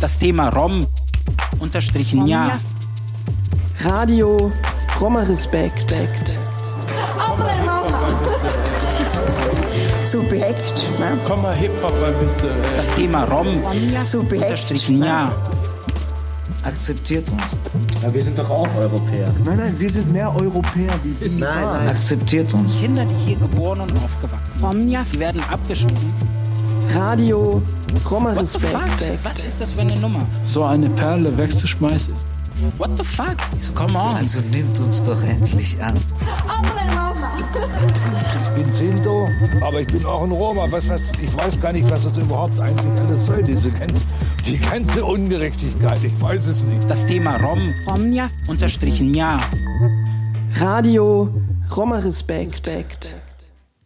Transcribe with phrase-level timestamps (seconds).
[0.00, 0.86] Das Thema Rom
[1.58, 2.56] unterstrichen ja.
[3.84, 4.50] Radio
[5.00, 5.94] Roma Respekt.
[10.04, 10.98] Subjekt.
[10.98, 11.18] Ne?
[11.26, 12.48] Komm mal Hip-Hop ein bisschen.
[12.50, 13.62] äh, Das Thema Rom
[14.04, 14.44] Subjekt.
[14.44, 15.32] unterstrichen ja.
[16.64, 17.42] Akzeptiert uns.
[18.02, 19.32] Ja, wir sind doch auch Europäer.
[19.44, 21.38] Nein, nein, wir sind mehr Europäer wie die.
[21.40, 21.88] Nein, nein.
[21.88, 22.78] Akzeptiert uns.
[22.78, 25.96] Kinder, die hier geboren und aufgewachsen sind, die werden abgeschoben.
[26.94, 27.62] Radio
[28.10, 28.84] Roma What the fuck?
[28.84, 29.24] Respekt.
[29.24, 30.26] Was ist das für eine Nummer?
[30.48, 32.14] So eine Perle wegzuschmeißen.
[32.78, 33.36] What the fuck?
[33.58, 34.16] So, come on.
[34.16, 35.94] Also nimmt uns doch endlich an.
[38.46, 39.28] Ich bin Sinto,
[39.62, 40.66] aber ich bin auch ein Roma.
[40.70, 44.02] Was das, ich weiß gar nicht, was das überhaupt eigentlich alles soll, diese ganze,
[44.44, 46.04] die ganze Ungerechtigkeit.
[46.04, 46.88] Ich weiß es nicht.
[46.88, 47.72] Das Thema Rom
[48.48, 49.40] unterstrichen ja.
[50.58, 51.30] Radio
[51.74, 53.16] Roma Respekt.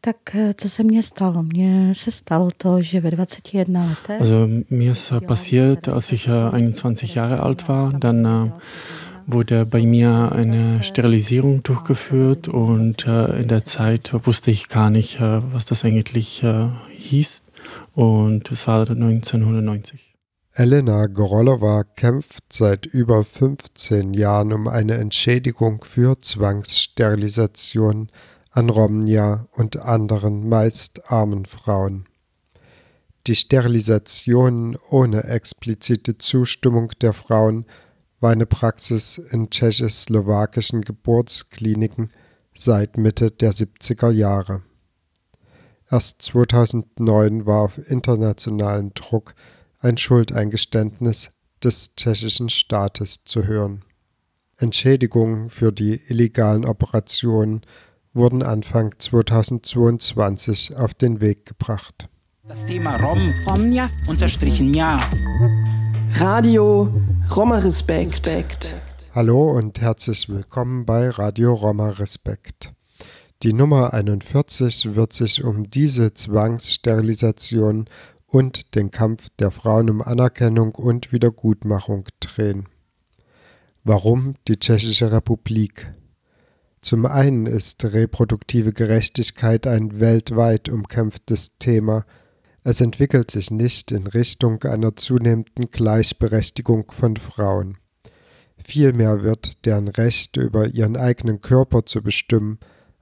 [0.04, 1.42] Tak eh, co se mně stalo?
[1.42, 6.54] Mně se stalo to, že ve 21 letech Also mir ist passiert, als ich äh,
[6.54, 8.50] 21 Jahre alt war, dann äh,
[9.26, 13.06] wurde bei mir eine Sterilisierung durchgeführt und
[13.40, 16.44] in der Zeit wusste ich gar nicht, was das eigentlich
[16.98, 17.42] hieß
[17.94, 20.14] und es war 1990.
[20.52, 28.08] Elena Gorolova kämpft seit über 15 Jahren um eine Entschädigung für Zwangssterilisation
[28.54, 32.06] an Romnia und anderen meist armen Frauen.
[33.26, 37.66] Die Sterilisation ohne explizite Zustimmung der Frauen
[38.20, 42.10] war eine Praxis in tschechoslowakischen Geburtskliniken
[42.54, 44.62] seit Mitte der 70er Jahre.
[45.90, 49.34] Erst 2009 war auf internationalen Druck
[49.80, 53.84] ein Schuldeingeständnis des tschechischen Staates zu hören.
[54.56, 57.62] Entschädigungen für die illegalen Operationen
[58.14, 62.08] wurden Anfang 2022 auf den Weg gebracht.
[62.46, 63.20] Das Thema Rom
[64.08, 65.02] unterstrichen ja.
[66.18, 66.88] Radio
[67.34, 68.76] Roma Respekt.
[69.12, 72.72] Hallo und herzlich willkommen bei Radio Roma Respekt.
[73.42, 77.86] Die Nummer 41 wird sich um diese Zwangssterilisation
[78.26, 82.68] und den Kampf der Frauen um Anerkennung und Wiedergutmachung drehen.
[83.82, 85.92] Warum die Tschechische Republik?
[86.84, 92.04] Zum einen ist reproduktive Gerechtigkeit ein weltweit umkämpftes Thema.
[92.62, 97.78] Es entwickelt sich nicht in Richtung einer zunehmenden Gleichberechtigung von Frauen.
[98.62, 102.58] Vielmehr wird deren Recht über ihren eigenen Körper zu bestimmen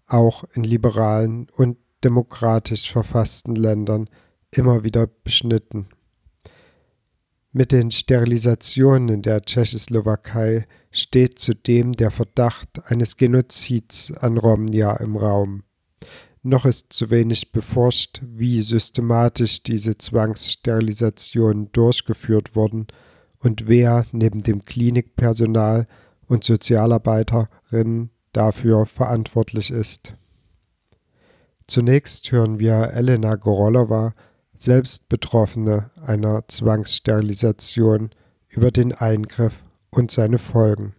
[0.06, 4.08] auch in liberalen und demokratisch verfassten Ländern
[4.52, 5.88] immer wieder beschnitten.
[7.54, 15.16] Mit den Sterilisationen in der Tschechoslowakei steht zudem der Verdacht eines Genozids an Romnia im
[15.16, 15.62] Raum.
[16.42, 22.86] Noch ist zu wenig beforscht, wie systematisch diese Zwangssterilisationen durchgeführt wurden
[23.38, 25.86] und wer neben dem Klinikpersonal
[26.26, 30.16] und Sozialarbeiterinnen dafür verantwortlich ist.
[31.66, 34.14] Zunächst hören wir Elena Gorolova,
[34.62, 38.10] selbst Betroffene einer Zwangssterilisation,
[38.48, 40.94] über den Eingriff und seine Folgen.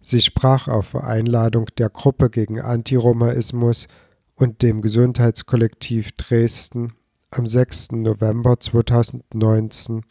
[0.00, 3.88] Sie sprach auf Einladung der Gruppe gegen Antiromaismus
[4.34, 6.92] und dem Gesundheitskollektiv Dresden
[7.30, 7.92] am 6.
[7.92, 10.02] November 2019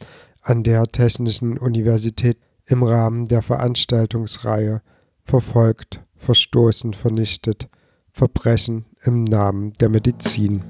[0.41, 4.81] an der Technischen Universität im Rahmen der Veranstaltungsreihe
[5.23, 7.69] Verfolgt, verstoßen, vernichtet
[8.11, 10.61] Verbrechen im Namen der Medizin.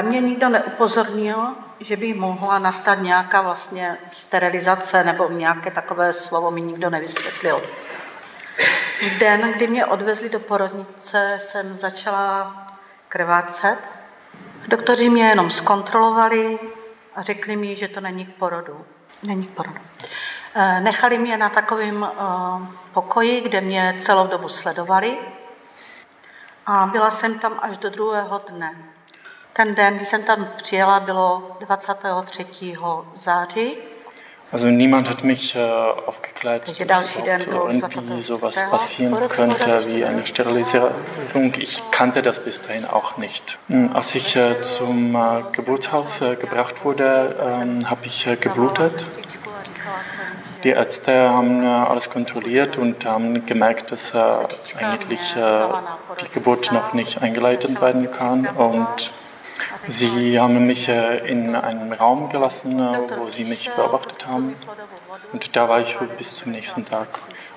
[0.00, 6.50] Tam mě nikdo neupozornil, že by mohla nastat nějaká vlastně sterilizace nebo nějaké takové slovo
[6.50, 7.60] mi nikdo nevysvětlil.
[9.18, 12.56] Den, kdy mě odvezli do porodnice, jsem začala
[13.08, 13.78] krvácet.
[14.68, 16.58] Doktoři mě jenom zkontrolovali
[17.14, 18.84] a řekli mi, že to není k porodu.
[19.22, 19.80] Není k porodu.
[20.54, 25.18] Eh, Nechali mě na takovém eh, pokoji, kde mě celou dobu sledovali
[26.66, 28.89] a byla jsem tam až do druhého dne.
[29.60, 32.46] Ten den, kdy jsem tam přijela, bylo 23.
[33.14, 33.72] září.
[34.52, 35.60] Also niemand hat mich äh,
[36.06, 38.70] aufgeklärt, dass irgendwie sowas 24.
[38.70, 41.52] passieren könnte wie eine Sterilisierung.
[41.58, 43.58] Ich kannte das bis dahin auch nicht.
[43.68, 49.06] Hm, Als ich äh, zum äh, Geburtshaus äh, gebracht wurde, ähm, habe ich äh, geblutet.
[50.64, 55.34] Die Ärzte haben äh, alles kontrolliert und haben gemerkt, dass eigentlich
[56.20, 58.46] die Geburt noch nicht eingeleitet werden kann.
[58.46, 59.12] Und
[59.86, 64.56] sie haben mich äh, in einen Raum gelassen, äh, wo sie mich beobachtet haben.
[65.32, 67.08] Und da war ich bis zum nächsten Tag.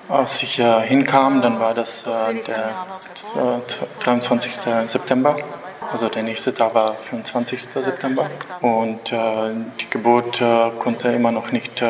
[0.08, 2.74] als ich äh, hinkam, dann war das der
[4.00, 4.54] 23.
[4.86, 5.36] September.
[5.92, 7.62] Also der nächste Tag war 25.
[7.62, 8.30] September.
[8.60, 10.42] Und die Geburt
[10.78, 11.82] konnte immer noch nicht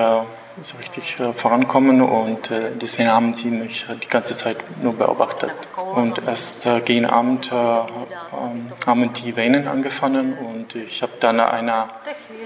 [0.60, 5.52] so richtig äh, vorankommen und deswegen haben sie mich die ganze Zeit nur beobachtet.
[5.94, 11.90] Und erst gegen Abend ähm, haben die Venen angefangen und ich habe dann einer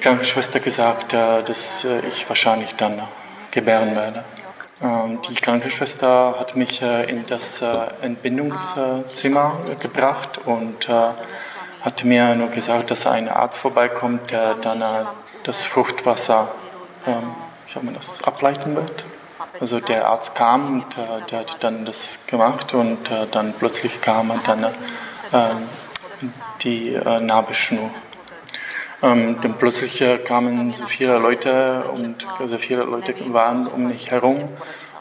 [0.00, 3.02] Krankenschwester gesagt, dass ich wahrscheinlich dann
[3.50, 4.24] gebären werde.
[4.82, 7.62] Ähm, die Krankenschwester hat mich in das
[8.02, 10.88] Entbindungszimmer gebracht und
[11.80, 14.82] hat mir nur gesagt, dass ein Arzt vorbeikommt, der dann
[15.44, 16.48] das Fruchtwasser,
[17.06, 17.34] ähm,
[17.68, 19.04] sag mal, das ableiten wird.
[19.60, 24.00] Also der Arzt kam und äh, der hat dann das gemacht und äh, dann plötzlich
[24.00, 24.68] kam dann äh,
[26.62, 27.90] die äh, Nabelschnur.
[29.02, 34.48] Ähm, dann plötzlich kamen so viele Leute und so viele Leute waren um mich herum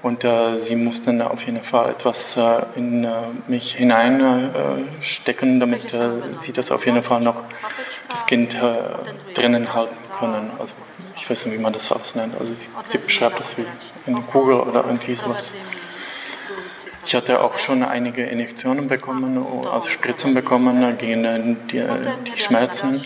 [0.03, 3.11] und äh, sie mussten auf jeden Fall etwas äh, in äh,
[3.47, 6.09] mich hineinstecken, damit äh,
[6.39, 7.43] sie das auf jeden Fall noch
[8.09, 10.51] das Kind äh, drinnen halten können.
[10.59, 10.73] Also
[11.27, 12.39] ich weiß nicht, wie man das alles nennt.
[12.39, 13.65] Also sie, sie beschreibt das wie
[14.05, 15.53] eine Kugel oder irgendwie sowas.
[17.03, 23.03] Ich hatte auch schon einige Injektionen bekommen, also Spritzen bekommen gegen die, die Schmerzen.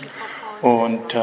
[0.60, 1.18] Und äh,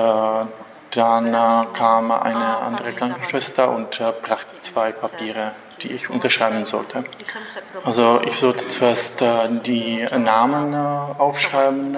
[0.92, 7.06] dann äh, kam eine andere Krankenschwester und äh, brachte zwei Papiere, die ich unterschreiben sollte.
[7.86, 11.96] Also ich sollte zuerst äh, die Namen äh, aufschreiben,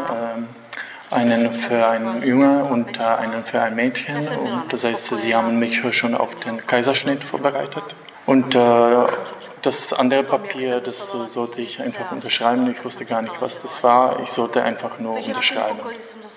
[1.12, 4.18] einen für einen Junge und äh, einen für ein Mädchen.
[4.18, 7.84] Und das heißt, sie haben mich schon auf den Kaiserschnitt vorbereitet.
[8.26, 12.70] Und das andere Papier, das sollte ich einfach unterschreiben.
[12.72, 14.20] Ich wusste gar nicht, was das war.
[14.22, 15.80] Ich sollte einfach nur unterschreiben.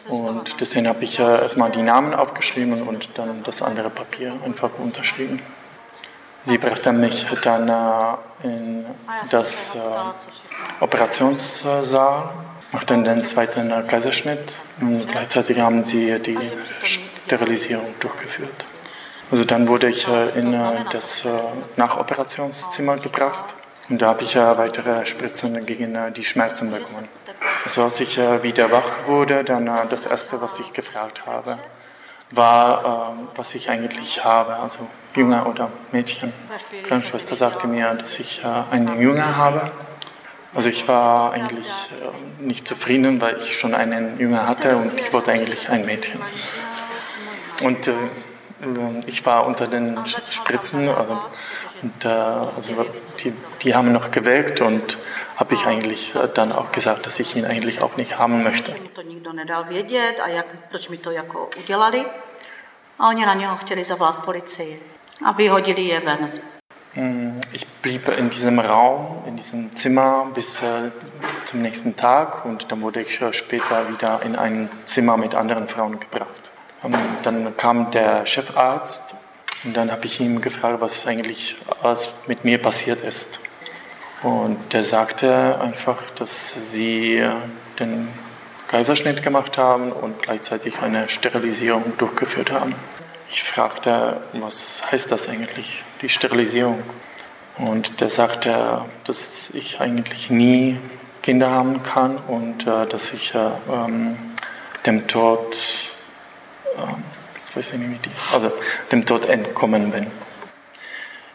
[0.09, 5.41] Und deswegen habe ich erstmal die Namen aufgeschrieben und dann das andere Papier einfach unterschrieben.
[6.47, 8.85] Sie brachte mich dann äh, in
[9.31, 9.79] das äh,
[12.75, 16.39] Operationssaal, machte den zweiten Kaiserschnitt und gleichzeitig haben sie die
[16.83, 18.67] Sterilisierung durchgeführt.
[19.31, 21.29] Also dann wurde ich äh, in äh, das äh,
[21.77, 23.55] Nachoperationszimmer gebracht
[23.89, 27.09] und da habe ich weitere Spritzen gegen die Schmerzen bekommen.
[27.65, 31.59] Also als ich wieder wach wurde, dann das Erste, was ich gefragt habe,
[32.31, 36.33] war, was ich eigentlich habe, also Junge oder Mädchen.
[36.73, 39.71] Die Krankenschwester sagte mir, dass ich einen Junge habe.
[40.55, 41.69] Also ich war eigentlich
[42.39, 46.21] nicht zufrieden, weil ich schon einen Junge hatte und ich wollte eigentlich ein Mädchen.
[47.63, 47.91] Und
[49.07, 49.99] ich war unter den
[50.31, 51.21] Spritzen also,
[51.83, 52.87] und äh, also
[53.21, 54.99] die, die haben noch gewirkt und
[55.37, 58.73] habe ich eigentlich äh, dann auch gesagt, dass ich ihn eigentlich auch nicht haben möchte.
[58.73, 58.89] Mm,
[67.53, 70.91] ich blieb in diesem Raum, in diesem Zimmer bis äh,
[71.45, 75.67] zum nächsten Tag und dann wurde ich äh, später wieder in ein Zimmer mit anderen
[75.67, 76.29] Frauen gebracht.
[77.23, 79.15] Dann kam der Chefarzt
[79.65, 83.41] und dann habe ich ihn gefragt, was eigentlich alles mit mir passiert ist.
[84.23, 87.31] Und der sagte einfach, dass sie äh,
[87.81, 88.09] den
[88.69, 92.75] Kaiserschnitt gemacht haben und gleichzeitig eine Sterilisierung durchgeführt haben.
[93.35, 96.85] Ich fragte, was heißt das eigentlich, die Sterilisierung?
[97.59, 100.79] Und der sagte, dass ich eigentlich nie
[101.21, 104.17] Kinder haben kann und äh, dass ich äh, ähm,
[104.87, 105.57] dem Tod
[107.37, 108.53] jetzt weiß ich nicht, also
[108.93, 110.07] dem Tod entkommen bin.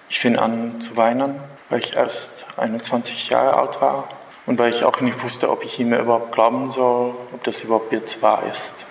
[0.08, 4.08] Ich fing an zu weinen, weil ich erst 21 Jahre alt war
[4.46, 7.92] und weil ich auch nicht wusste, ob ich ihm überhaupt glauben soll, ob das überhaupt
[7.92, 8.86] jetzt wahr ist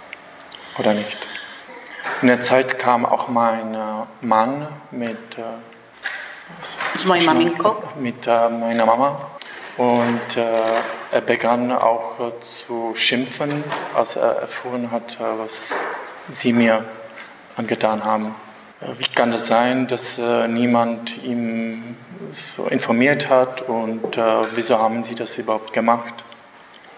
[0.79, 1.27] oder nicht.
[2.21, 3.79] In der Zeit kam auch mein äh,
[4.23, 5.43] Mann mit, äh,
[8.01, 9.31] mit äh, meiner Mama
[9.77, 13.63] und er begann auch zu schimpfen,
[13.95, 15.73] als er erfuhren hat, was
[16.33, 16.85] sie mir
[17.57, 18.35] angetan haben.
[18.81, 21.97] Wie kann das sein, dass äh, niemand ihm
[22.31, 24.23] so informiert hat und äh,
[24.55, 26.25] wieso haben sie das überhaupt gemacht?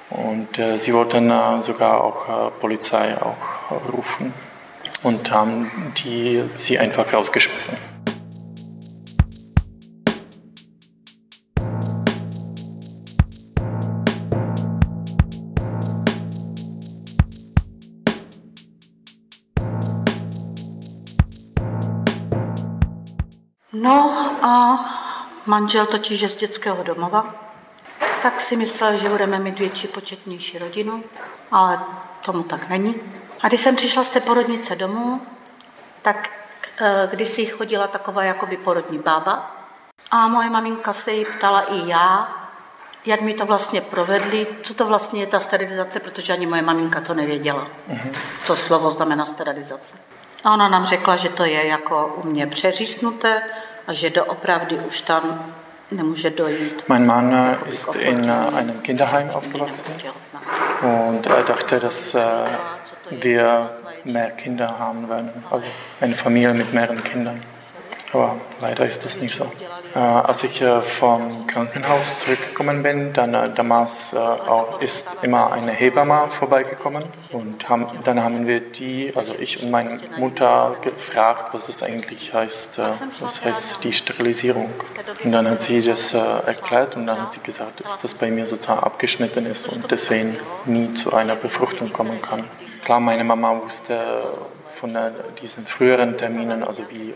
[0.08, 1.30] Und äh, sie wollten
[1.62, 4.32] sogar auch Polizei auch rufen
[5.02, 5.70] und haben
[6.04, 7.76] die sie einfach rausgeschmissen.
[23.72, 24.78] No a
[25.46, 27.34] manžel totiž je z dětského domova,
[28.22, 31.04] tak si myslel, že budeme mít větší, početnější rodinu,
[31.50, 31.80] ale
[32.22, 32.94] tomu tak není.
[33.42, 35.20] A když jsem přišla z té porodnice domů,
[36.02, 36.30] tak
[36.80, 39.56] eh, když si chodila taková jakoby porodní bába
[40.10, 42.28] A moje maminka se jí ptala i já,
[43.06, 47.00] jak mi to vlastně provedli, co to vlastně je ta sterilizace, protože ani moje maminka
[47.00, 48.12] to nevěděla, Mhm.
[48.44, 49.96] co slovo znamená sterilizace.
[50.44, 53.42] A ona nám řekla, že to je jako u mě přeříznuté
[53.86, 55.52] a že doopravdy už tam
[55.90, 56.84] nemůže dojít.
[56.88, 59.94] Mein Mann äh, ist in äh, einem Kinderheim aufgewachsen
[60.82, 62.20] und er dachte, dass äh,
[63.10, 63.70] wir
[64.04, 65.66] mehr Kinder haben werden, also
[66.00, 67.42] eine Familie mit mehreren Kindern.
[68.12, 69.44] Aber leider ist das nicht so.
[69.94, 75.52] Äh, als ich äh, vom Krankenhaus zurückgekommen bin, dann äh, damals äh, auch ist immer
[75.52, 81.54] eine Hebamme vorbeigekommen und haben, dann haben wir die, also ich und meine Mutter gefragt,
[81.54, 82.82] was das eigentlich heißt, äh,
[83.20, 84.70] was heißt die Sterilisierung.
[85.22, 88.30] Und dann hat sie das äh, erklärt und dann hat sie gesagt, dass das bei
[88.30, 92.44] mir sozusagen abgeschnitten ist und deswegen nie zu einer Befruchtung kommen kann.
[92.84, 94.22] Klar, meine Mama wusste
[94.74, 95.10] von äh,
[95.40, 97.14] diesen früheren Terminen, also wie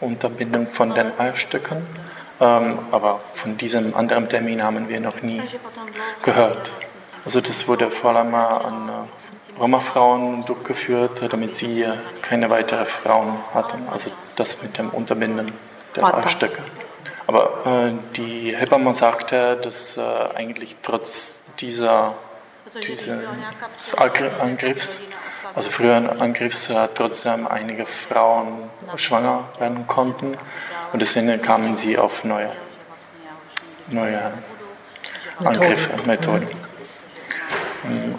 [0.00, 1.86] Unterbindung von den Eierstöcken.
[2.40, 5.42] Ähm, aber von diesem anderen Termin haben wir noch nie
[6.22, 6.70] gehört.
[7.24, 13.38] Also das wurde vor allem an äh, Roma-Frauen durchgeführt, damit sie äh, keine weiteren Frauen
[13.54, 13.88] hatten.
[13.90, 15.52] Also das mit dem Unterbinden
[15.94, 16.04] der.
[16.04, 16.62] Eierstöcke.
[17.26, 20.00] Aber äh, die Hebamme sagte, dass äh,
[20.34, 22.14] eigentlich trotz dieser,
[22.82, 23.08] dieses
[23.96, 25.02] Angr- Angriffs,
[25.54, 30.36] also früheren Angriffs, trotzdem einige Frauen schwanger werden konnten.
[30.92, 32.52] Und deswegen kamen sie auf neue,
[33.88, 34.32] neue
[35.38, 36.48] Angriffe, Methoden.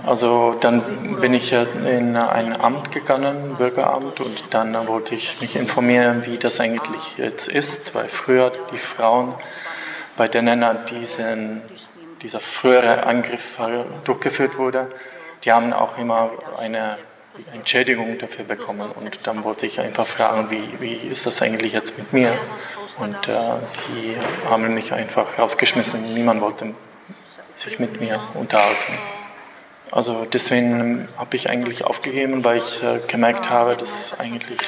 [0.05, 6.25] Also dann bin ich in ein Amt gegangen, Bürgeramt, und dann wollte ich mich informieren,
[6.25, 9.35] wie das eigentlich jetzt ist, weil früher die Frauen,
[10.15, 11.61] bei denen äh, diesen,
[12.21, 14.89] dieser frühere Angriff äh, durchgeführt wurde,
[15.43, 16.97] die haben auch immer eine
[17.53, 18.91] Entschädigung dafür bekommen.
[18.91, 22.33] Und dann wollte ich einfach fragen, wie, wie ist das eigentlich jetzt mit mir?
[22.97, 23.33] Und äh,
[23.65, 24.17] sie
[24.49, 26.13] haben mich einfach rausgeschmissen.
[26.13, 26.73] Niemand wollte
[27.55, 28.97] sich mit mir unterhalten.
[29.91, 34.59] Also deswegen habe ich eigentlich aufgegeben, weil ich äh, gemerkt habe, dass eigentlich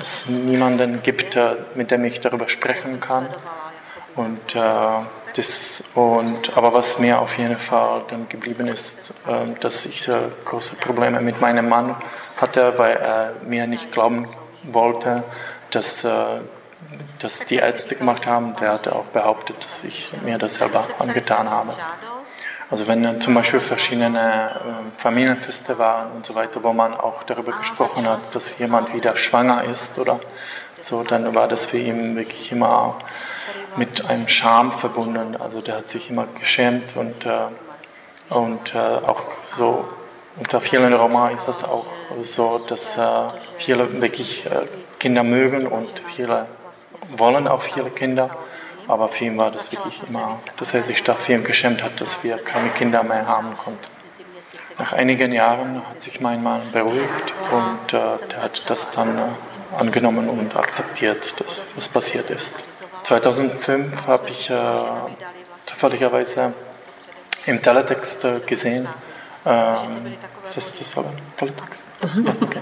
[0.00, 3.28] es niemanden gibt, äh, mit dem ich darüber sprechen kann.
[4.14, 4.58] Und, äh,
[5.34, 10.14] das, und, aber was mir auf jeden Fall dann geblieben ist, äh, dass ich äh,
[10.44, 11.96] große Probleme mit meinem Mann
[12.40, 14.28] hatte, weil er mir nicht glauben
[14.64, 15.24] wollte,
[15.70, 16.40] dass, äh,
[17.18, 18.56] dass die Ärzte gemacht haben.
[18.56, 21.74] Der hatte auch behauptet, dass ich mir das selber angetan habe.
[22.70, 27.22] Also wenn dann zum Beispiel verschiedene äh, Familienfeste waren und so weiter, wo man auch
[27.22, 30.20] darüber gesprochen hat, dass jemand wieder schwanger ist oder
[30.80, 32.96] so, dann war das für ihn wirklich immer
[33.76, 35.36] mit einem Scham verbunden.
[35.36, 37.30] Also der hat sich immer geschämt und, äh,
[38.30, 39.84] und äh, auch so
[40.36, 41.86] unter vielen Roma ist das auch
[42.22, 43.00] so, dass äh,
[43.56, 44.66] viele wirklich äh,
[44.98, 46.46] Kinder mögen und viele
[47.16, 48.30] wollen auch viele Kinder.
[48.86, 52.38] Aber für ihn war das wirklich immer, dass er sich dafür geschämt hat, dass wir
[52.38, 53.88] keine Kinder mehr haben konnten.
[54.78, 59.22] Nach einigen Jahren hat sich mein Mann beruhigt und äh, der hat das dann äh,
[59.76, 62.54] angenommen und akzeptiert, dass was passiert ist.
[63.02, 64.54] 2005 habe ich äh,
[65.66, 66.52] zufälligerweise
[67.46, 68.88] im Teletext äh, gesehen,
[69.46, 71.08] ähm, ist das das alle?
[71.36, 71.84] Teletext?
[72.42, 72.60] Okay.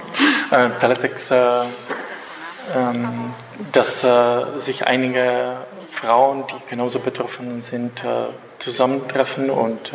[0.51, 1.63] Äh, Teletext, äh,
[2.75, 3.33] ähm,
[3.73, 5.57] dass äh, sich einige
[5.91, 9.93] Frauen, die genauso betroffen sind, äh, zusammentreffen und,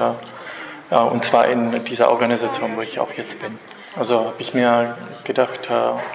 [0.89, 3.57] und zwar in dieser Organisation, wo ich auch jetzt bin.
[3.95, 5.73] Also habe ich mir gedacht, äh,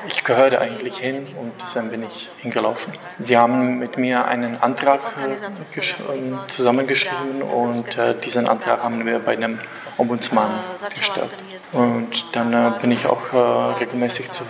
[0.09, 2.95] ich gehöre da eigentlich hin und deswegen bin ich hingelaufen.
[3.19, 9.19] Sie haben mit mir einen Antrag äh, ähm, zusammengeschrieben und äh, diesen Antrag haben wir
[9.19, 9.59] bei dem
[9.99, 10.53] Ombudsmann
[10.95, 11.35] gestellt.
[11.73, 13.33] Und dann bin ich auch
[13.81, 14.45] regelmäßig zu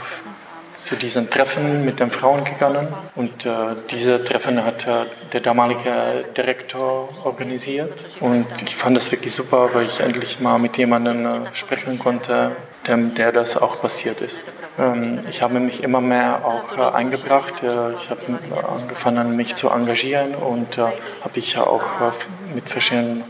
[0.75, 3.49] zu diesen Treffen mit den Frauen gegangen und
[3.91, 4.87] diese Treffen hat
[5.33, 10.77] der damalige Direktor organisiert und ich fand das wirklich super, weil ich endlich mal mit
[10.77, 12.55] jemandem sprechen konnte,
[12.89, 14.45] dem, der das auch passiert ist.
[14.79, 18.21] Ähm, ich habe mich immer mehr auch äh, eingebracht, äh, ich habe
[18.69, 21.83] angefangen mich zu engagieren und äh, habe ich auch
[22.55, 23.25] mit verschiedenen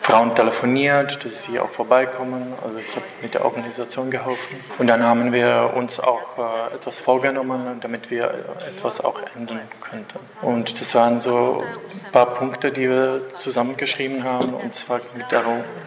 [0.00, 2.54] Frauen telefoniert, dass sie auch vorbeikommen.
[2.64, 4.56] Also ich habe mit der Organisation geholfen.
[4.78, 8.32] Und dann haben wir uns auch äh, etwas vorgenommen, damit wir
[8.66, 10.18] etwas auch ändern könnten.
[10.40, 14.54] Und das waren so ein paar Punkte, die wir zusammengeschrieben haben.
[14.54, 15.00] Und zwar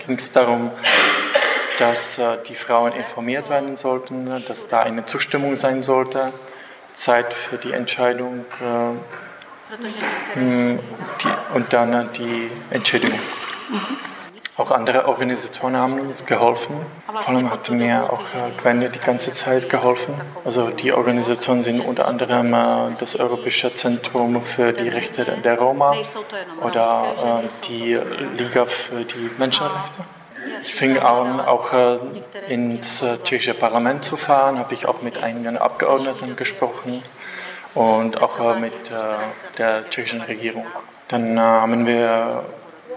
[0.06, 0.72] ging es darum,
[1.78, 6.32] dass äh, die Frauen informiert werden sollten, dass da eine Zustimmung sein sollte,
[6.94, 9.78] Zeit für die Entscheidung äh,
[10.36, 10.80] die,
[11.56, 13.20] und dann äh, die Entschädigung.
[14.56, 16.76] Auch andere Organisationen haben uns geholfen.
[17.08, 18.22] Vor allem hat mir auch
[18.62, 20.14] Gwen die ganze Zeit geholfen.
[20.46, 22.52] Also die Organisationen sind unter anderem
[23.00, 25.96] das Europäische Zentrum für die Rechte der Roma
[26.62, 28.00] oder die
[28.38, 30.04] Liga für die Menschenrechte.
[30.64, 31.72] Ich fing an, auch
[32.50, 37.04] ins tschechische Parlament zu fahren, habe ich auch mit einigen Abgeordneten gesprochen
[37.76, 38.92] und auch mit
[39.58, 40.66] der tschechischen Regierung.
[41.10, 42.44] Dann haben wir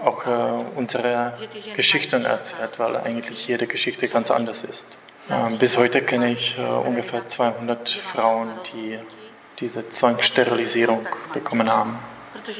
[0.03, 1.33] auch äh, unsere
[1.75, 4.87] Geschichten erzählt, weil eigentlich jede Geschichte ganz anders ist.
[5.29, 8.99] Ähm, bis heute kenne ich äh, ungefähr 200 Frauen, die
[9.59, 11.99] diese Zwangssterilisierung bekommen haben.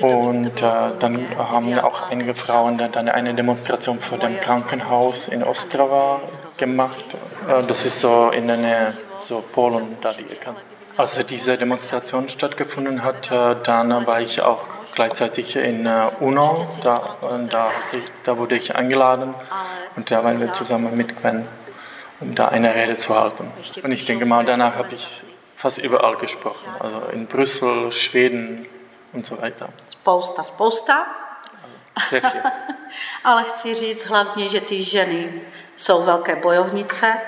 [0.01, 6.19] Und äh, dann haben auch einige Frauen dann eine Demonstration vor dem Krankenhaus in Ostrava
[6.57, 7.15] gemacht.
[7.47, 10.55] Äh, das ist so in der Nähe, so Polen, da die Ecke.
[10.97, 16.67] Als diese Demonstration stattgefunden hat, äh, dann war ich auch gleichzeitig in äh, UNO.
[16.83, 17.17] Da,
[17.49, 19.35] da, ich, da, wurde ich eingeladen
[19.95, 21.47] und da waren wir zusammen mit Gwen,
[22.19, 23.51] um da eine Rede zu halten.
[23.83, 25.23] Und ich denke mal, danach habe ich
[25.55, 26.67] fast überall gesprochen.
[26.79, 28.65] Also in Brüssel, Schweden
[29.13, 29.69] und so weiter.
[29.89, 31.05] Spousta, spousta.
[33.23, 35.41] Ale chci říct hlavně, že ty ženy
[35.75, 37.21] jsou velké bojovnice.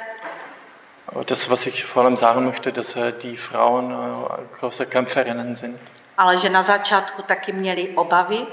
[1.25, 5.79] Das, was ich vor allem sagen möchte, dass die Frauen äh, große Kämpferinnen sind
[6.19, 8.45] ale že na začátku taky měli obavy.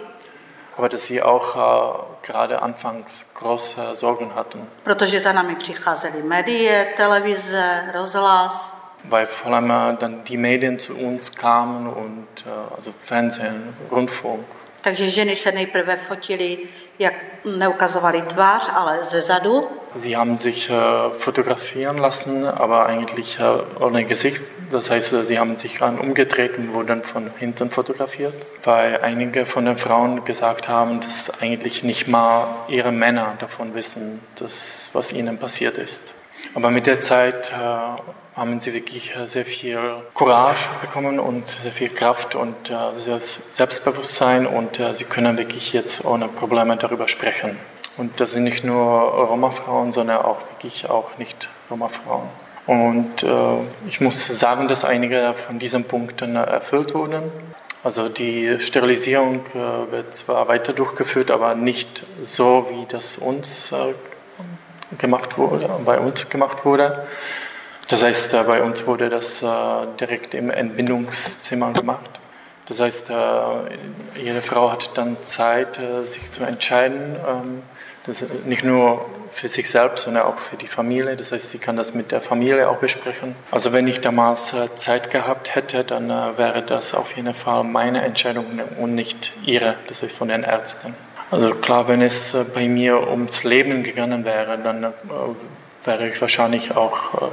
[0.77, 1.63] Aber dass sie auch uh,
[2.23, 4.69] gerade anfangs große Sorgen hatten.
[4.83, 8.76] Protože za nami přicházely médie, televize, rozhlas.
[9.09, 14.45] Weil vor allem uh, dann die Medien zu uns kamen und uh, also Fernsehen, Rundfunk.
[14.87, 16.59] Takže ženy se nejprve fotily,
[16.99, 19.69] jak neukazovali tvář, ale ze zadu.
[19.97, 20.75] Sie haben sich äh,
[21.19, 24.43] fotografieren lassen, aber eigentlich äh, ohne Gesicht.
[24.71, 29.65] Das heißt, sie haben sich dann umgedreht und wurden von hinten fotografiert, weil einige von
[29.65, 35.39] den Frauen gesagt haben, dass eigentlich nicht mal ihre Männer davon wissen, dass, was ihnen
[35.39, 36.15] passiert ist.
[36.57, 39.79] Aber mit der Zeit äh, haben sie wirklich äh, sehr viel
[40.15, 43.19] Courage bekommen und sehr viel Kraft und äh,
[43.53, 47.59] Selbstbewusstsein und sie können wirklich jetzt ohne Probleme darüber sprechen.
[47.99, 52.29] Und das sind nicht nur Roma-Frauen, sondern auch wirklich auch nicht Roma-Frauen.
[52.67, 53.29] Und äh,
[53.87, 57.25] ich muss sagen, dass einige von diesen Punkten erfüllt wurden.
[57.85, 63.93] Also die Sterilisierung äh, wird zwar weiter durchgeführt, aber nicht so, wie das uns äh,
[64.99, 67.07] gemacht wurde, bei uns gemacht wurde.
[67.89, 69.47] Das heißt, äh, bei uns wurde das äh,
[70.01, 72.11] direkt im Entbindungszimmer gemacht.
[72.67, 73.15] Das heißt, äh,
[74.21, 77.63] jede Frau hat dann Zeit, sich zu entscheiden, ähm,
[78.05, 81.17] das nicht nur für sich selbst, sondern auch für die Familie.
[81.17, 83.37] Das heißt, sie kann das mit der Familie auch besprechen.
[83.51, 88.47] Also wenn ich damals Zeit gehabt hätte, dann wäre das auf jeden Fall meine Entscheidung
[88.79, 90.95] und nicht ihre, das heißt von den Ärzten.
[91.31, 94.93] Also klar, wenn es bei mir ums Leben gegangen wäre, dann
[95.85, 97.31] wäre ich wahrscheinlich auch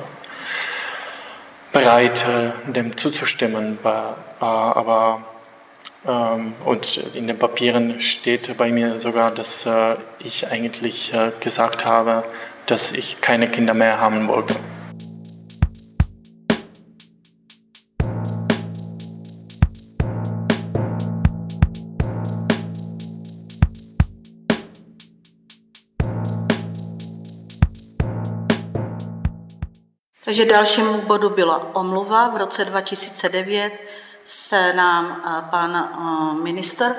[1.71, 3.77] bereit, äh, dem zuzustimmen.
[4.39, 5.23] Aber
[6.05, 11.85] ähm, und in den Papieren steht bei mir sogar, dass äh, ich eigentlich äh, gesagt
[11.85, 12.23] habe,
[12.65, 14.55] dass ich keine Kinder mehr haben wollte.
[30.33, 32.27] Takže dalšímu bodu byla omluva.
[32.27, 33.73] V roce 2009
[34.25, 35.89] se nám pan
[36.43, 36.95] minister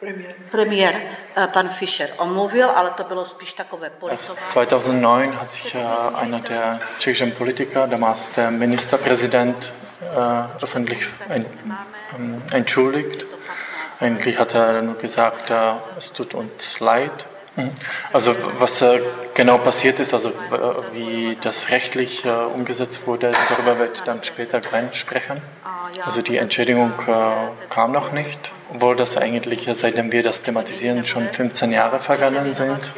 [0.00, 0.34] Premiér.
[0.50, 1.02] Premiér,
[1.46, 4.36] pan Fischer omluvil, ale to bylo spíš takové politování.
[4.52, 5.76] 2009 hat sich
[6.14, 9.72] einer der tschechischen Politiker, damals der Ministerpräsident,
[10.62, 11.08] öffentlich
[12.52, 13.26] entschuldigt.
[14.00, 15.50] Eigentlich hat er nur gesagt,
[15.98, 17.26] es tut uns leid.
[17.56, 17.70] Mhm.
[18.12, 19.00] Also was äh,
[19.34, 20.32] genau passiert ist, also
[20.94, 25.42] wie das rechtlich äh, umgesetzt wurde, darüber wird dann später Glenn sprechen.
[26.04, 27.12] Also die Entschädigung äh,
[27.68, 32.92] kam noch nicht, obwohl das eigentlich, seitdem wir das thematisieren, schon 15 Jahre vergangen sind.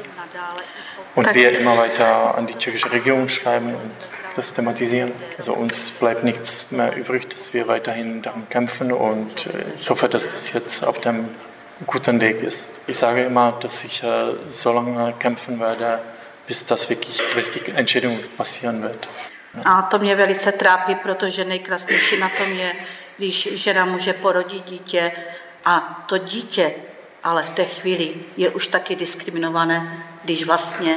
[1.16, 3.92] Und wir immer weiter an die tschechische Regierung schreiben und
[4.34, 5.12] das thematisieren.
[5.36, 10.28] Also uns bleibt nichts mehr übrig, dass wir weiterhin darum kämpfen und ich hoffe, dass
[10.28, 11.28] das jetzt auf dem
[11.86, 12.70] guten Weg ist.
[12.86, 14.06] Ich sage immer, dass ich äh,
[14.46, 16.00] so lange kämpfen werde,
[16.46, 19.08] bis das wirklich, bis die Entscheidung passieren wird.
[19.64, 22.72] A to mě velice trápí, protože nejkrásnější na tom je,
[23.18, 25.12] když žena může porodit dítě
[25.64, 26.74] a to dítě
[27.24, 30.96] ale v té chvíli je už taky diskriminované, když vlastně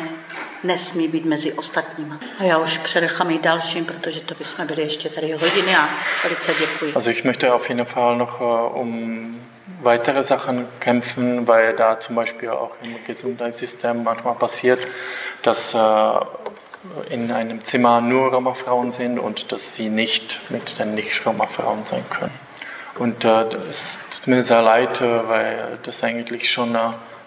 [0.64, 2.16] nesmí být mezi ostatními.
[2.40, 5.90] A já už přenechám i dalším, protože to bychom byli ještě tady hodiny a
[6.24, 6.94] velice děkuji.
[6.94, 9.42] Also ich möchte auf jeden Fall noch uh, um
[9.82, 14.88] weitere Sachen kämpfen, weil da zum Beispiel auch im Gesundheitssystem manchmal passiert,
[15.42, 15.78] dass äh,
[17.10, 22.34] in einem Zimmer nur Roma-Frauen sind und dass sie nicht mit den Nicht-Roma-Frauen sein können.
[22.98, 26.80] Und äh, es tut mir sehr leid, äh, weil das eigentlich schon äh,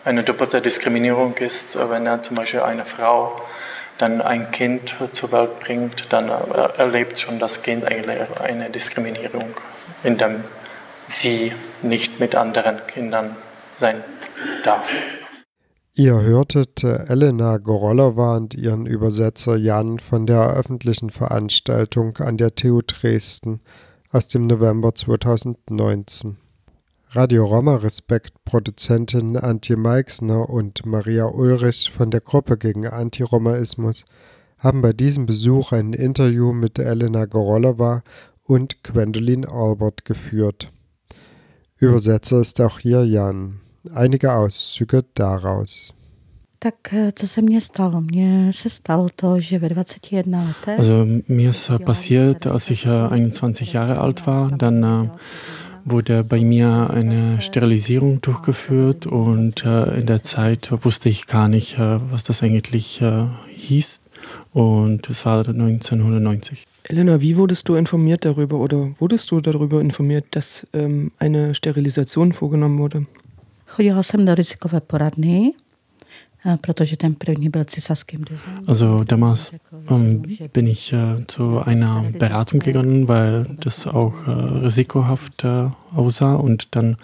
[0.04, 3.40] eine doppelte Diskriminierung ist, äh, wenn er zum Beispiel eine Frau
[3.98, 9.54] dann ein Kind zur Welt bringt, dann äh, erlebt schon das Kind eigentlich eine Diskriminierung,
[10.02, 10.42] indem
[11.10, 13.36] sie nicht mit anderen Kindern
[13.76, 14.02] sein
[14.64, 14.88] darf.
[15.94, 22.80] Ihr hörtet Elena Gorolova und ihren Übersetzer Jan von der öffentlichen Veranstaltung an der TU
[22.86, 23.60] Dresden
[24.10, 26.36] aus dem November 2019.
[27.10, 34.04] Radio Roma Respekt Produzentin Antje Meixner und Maria Ulrich von der Gruppe gegen Antiromaismus
[34.58, 38.04] haben bei diesem Besuch ein Interview mit Elena Gorolova
[38.44, 40.72] und Gwendolyn Albert geführt.
[41.80, 43.60] Übersetzer ist auch hier Jan.
[43.94, 45.94] Einige Auszüge daraus.
[46.58, 48.00] Tak co se mně stalo?
[48.00, 50.78] Mně se stalo to, že ve 21 letech...
[50.78, 55.10] Also mir ist passiert, als ich 21 Jahre alt war, dann
[55.86, 59.64] wurde bei mir eine Sterilisierung durchgeführt und
[59.96, 63.02] in der Zeit wusste ich gar nicht, was das eigentlich
[63.56, 64.02] hieß
[64.52, 66.66] und es war 1990.
[66.90, 72.32] Elena, wie wurdest du informiert darüber oder wurdest du darüber informiert, dass ähm, eine Sterilisation
[72.32, 73.06] vorgenommen wurde?
[78.66, 79.52] Also damals
[79.88, 80.22] ähm,
[80.52, 86.74] bin ich äh, zu einer Beratung gegangen, weil das auch äh, risikohaft äh, aussah und
[86.74, 86.96] dann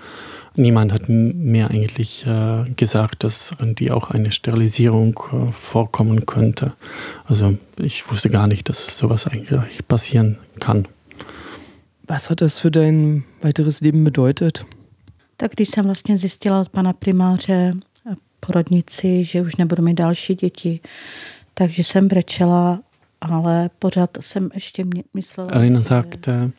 [0.57, 6.73] niemand hat mir eigentlich äh, gesagt, dass die auch eine Sterilisierung äh, vorkommen könnte.
[7.25, 10.88] Also ich wusste gar nicht, dass sowas eigentlich passieren kann.
[12.07, 14.64] Was hat das für dein weiteres Leben bedeutet?
[15.37, 17.73] Tak když jsem vlastně zjistila od pana primáře
[18.40, 20.81] porodnici, že už nebudu mít další děti,
[21.55, 22.81] takže jsem brečela
[23.20, 25.50] ale pořád jsem ještě myslela.
[25.52, 26.50] Elena sagte,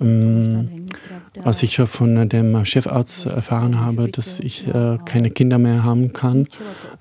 [0.00, 0.86] ähm,
[1.44, 6.46] als ich von dem Chefarzt erfahren habe, dass ich äh, keine Kinder mehr haben kann,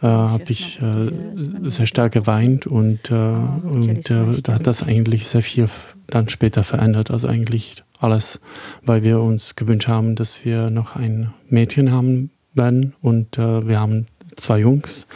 [0.01, 3.15] äh, habe ich äh, sehr stark geweint und, äh,
[3.63, 5.69] und äh, da hat das eigentlich sehr viel
[6.07, 7.11] dann später verändert.
[7.11, 8.39] Also eigentlich alles,
[8.83, 13.79] weil wir uns gewünscht haben, dass wir noch ein Mädchen haben werden und äh, wir
[13.79, 15.07] haben zwei Jungs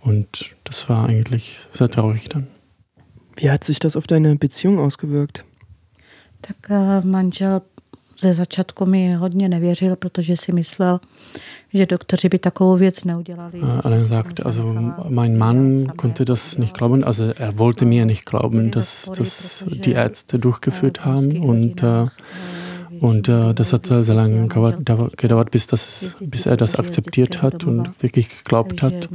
[0.00, 2.48] und das war eigentlich sehr traurig dann.
[3.36, 5.44] Wie hat sich das auf deine Beziehung ausgewirkt?
[6.40, 6.70] Tak
[7.04, 7.60] manžel
[8.20, 11.00] ze začátku mi hodně nevěřil, protože si myslel,
[11.74, 13.60] že doktoři by takovou věc neudělali.
[13.84, 14.74] Alain sagt, also
[15.08, 19.92] mein Mann konnte das nicht glauben, also er wollte mir nicht glauben, dass das die
[19.92, 22.06] Ärzte durchgeführt haben und äh,
[23.00, 27.90] Und äh, das hat sehr lange gedauert, bis, das, bis er das akzeptiert hat und
[28.02, 29.08] wirklich geglaubt hat.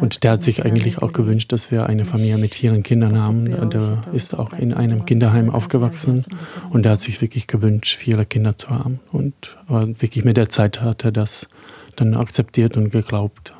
[0.00, 3.70] Und der hat sich eigentlich auch gewünscht, dass wir eine Familie mit vielen Kindern haben.
[3.70, 6.24] Der ist auch in einem Kinderheim aufgewachsen
[6.70, 9.00] und der hat sich wirklich gewünscht, viele Kinder zu haben.
[9.12, 9.34] Und
[9.66, 11.48] aber wirklich mit der Zeit hat er das
[11.96, 13.52] dann akzeptiert und geglaubt.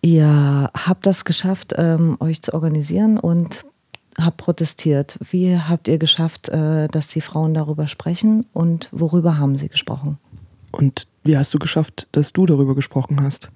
[0.00, 3.64] Ihr habt das geschafft, ähm, euch zu organisieren und
[4.18, 5.18] habt protestiert.
[5.30, 10.18] Wie habt ihr geschafft, äh, dass die Frauen darüber sprechen und worüber haben sie gesprochen?
[10.70, 13.48] Und wie hast du geschafft, dass du darüber gesprochen hast?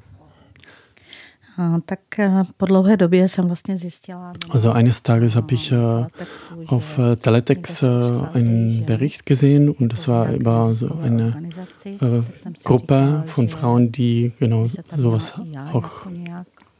[4.48, 6.06] Also eines Tages habe ich äh,
[6.66, 11.50] auf äh, Teletext äh, einen Bericht gesehen und es war über so eine
[11.84, 12.22] äh,
[12.64, 15.34] Gruppe von Frauen, die genau sowas
[15.74, 16.06] auch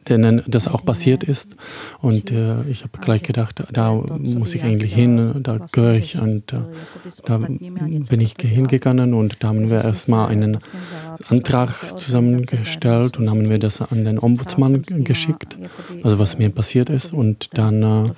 [0.08, 1.56] denen das auch passiert ist.
[2.00, 6.20] Und äh, ich habe gleich gedacht, da muss ich eigentlich hin, da gehöre ich.
[6.20, 6.58] Und äh,
[7.24, 10.58] da bin ich hingegangen und da haben wir erstmal einen
[11.28, 15.58] Antrag zusammengestellt und haben wir das an den Ombudsmann geschickt,
[16.02, 17.12] also was mir passiert ist.
[17.12, 18.12] Und dann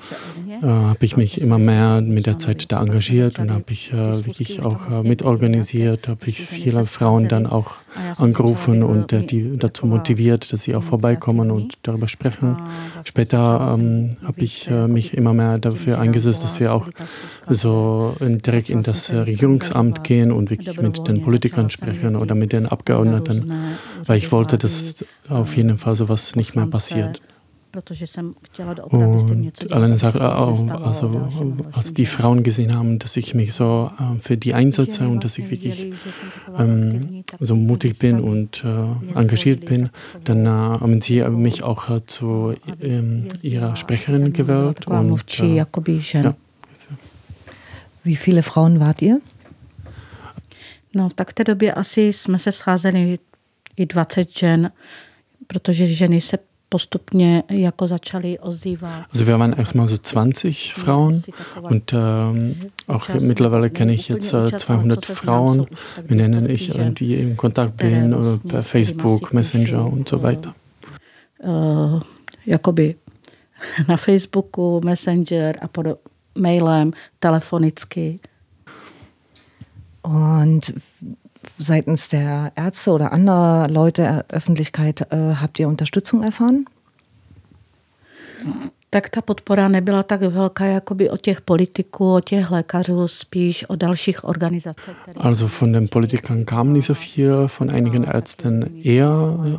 [0.63, 3.93] äh, äh habe ich mich immer mehr mit der Zeit da engagiert und habe ich
[3.93, 7.77] äh, wirklich auch äh, mitorganisiert, habe ich viele Frauen dann auch
[8.19, 12.57] angerufen und die dazu motiviert, dass sie auch vorbeikommen und darüber sprechen.
[13.05, 16.89] Später ähm, habe ich äh, mich immer mehr dafür eingesetzt, dass wir auch
[17.49, 22.67] so direkt in das Regierungsamt gehen und wirklich mit den Politikern sprechen oder mit den
[22.67, 23.53] Abgeordneten,
[24.07, 27.21] weil ich wollte, dass auf jeden Fall sowas nicht mehr passiert.
[28.91, 31.29] Und alleine sagt auch, also
[31.73, 35.39] als die Frauen gesehen haben, dass ich mich so äh, für die einsetze und dass
[35.39, 35.93] ich wirklich
[36.57, 39.91] ähm, so mutig bin und äh, engagiert bin,
[40.25, 44.87] dann äh, haben sie mich auch äh, zu ähm, ihrer Sprecherin gewählt.
[44.87, 46.35] Und, äh, ja.
[48.05, 49.21] Wie viele Frauen wart ihr?
[50.95, 53.19] No, tak v té době asi jsme se scházeli
[53.77, 54.71] i 20 žen,
[55.47, 56.39] protože ženy se
[56.75, 59.05] postupně jako začaly ozývat.
[59.13, 61.23] Also wir waren erstmal so 20 Frauen
[61.63, 62.55] und ähm,
[62.89, 65.67] auch mittlerweile kenne ich jetzt äh, 200 Frauen,
[66.09, 70.55] mit denen ich irgendwie im Kontakt bin äh, per Facebook, Messenger und so weiter.
[71.39, 72.01] Uh,
[72.45, 72.97] jakoby
[73.87, 75.99] na Facebooku, Messenger a pod
[76.35, 78.21] mailem, telefonicky.
[80.03, 80.75] Und
[81.59, 86.67] seitens der Ärzte oder anderer Leute Öffentlichkeit äh, habt ihr Unterstützung erfahren?
[88.95, 93.77] Tak ta podpora nebyla tak velká jakoby od těch politiků, od těch lékařů, spíš od
[93.77, 94.91] dalších organizací.
[95.17, 99.11] Also von den Politikern kam nicht so viel, von einigen Ärzten eher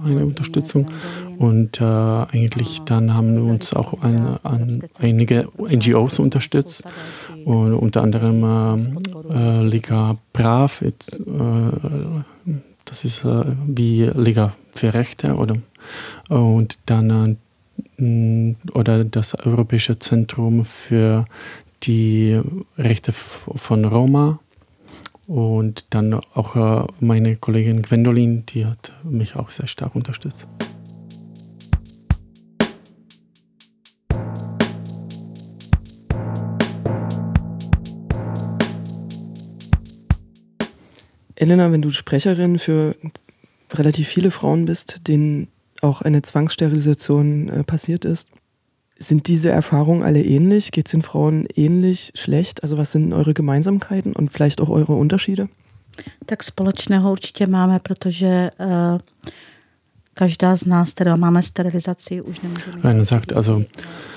[0.05, 0.87] eine Unterstützung
[1.37, 1.83] und äh,
[2.31, 6.83] eigentlich dann haben uns auch ein, ein, einige NGOs unterstützt
[7.45, 10.93] und unter anderem äh, äh, Liga Brav, äh,
[12.85, 15.57] das ist äh, wie Liga für Rechte oder
[16.29, 17.35] und dann äh,
[17.97, 21.25] oder das Europäische Zentrum für
[21.83, 22.39] die
[22.77, 24.39] Rechte von Roma.
[25.27, 30.47] Und dann auch äh, meine Kollegin Gwendolin, die hat mich auch sehr stark unterstützt.
[41.35, 42.95] Elena, wenn du Sprecherin für
[43.73, 45.47] relativ viele Frauen bist, denen
[45.85, 48.27] auch eine Zwangssterilisation äh, passiert ist.
[48.99, 50.71] Sind diese Erfahrungen alle ähnlich?
[50.71, 52.63] Geht es den Frauen ähnlich schlecht?
[52.63, 55.47] Also was sind eure Gemeinsamkeiten und vielleicht auch eure Unterschiede?
[56.25, 58.99] Tak společného určitě máme, protože uh,
[60.13, 62.81] každá z nás, která máme sterilizaci, už nemůžeme...
[62.83, 64.14] Rainer sagt also, Äh,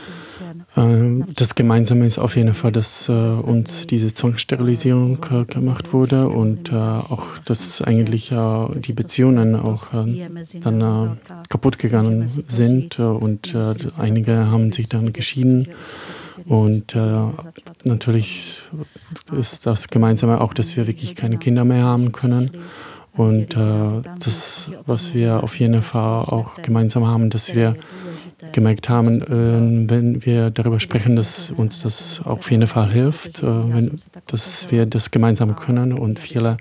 [0.77, 6.73] das Gemeinsame ist auf jeden Fall, dass äh, uns diese Zwangssterilisierung äh, gemacht wurde und
[6.73, 13.57] auch, dass eigentlich die Beziehungen auch dann kaputt gegangen sind und
[13.97, 15.69] einige haben sich dann geschieden.
[16.47, 16.95] Und
[17.85, 18.63] natürlich
[19.39, 22.51] ist das Gemeinsame auch, dass wir wirklich keine Kinder mehr haben können.
[23.17, 27.77] Und das, was wir auf jeden Fall auch gemeinsam haben, dass wir
[28.53, 33.47] gemerkt haben, äh, wenn wir darüber sprechen, dass uns das auf jeden Fall hilft, äh,
[33.47, 36.57] wenn, dass wir das gemeinsam können und viele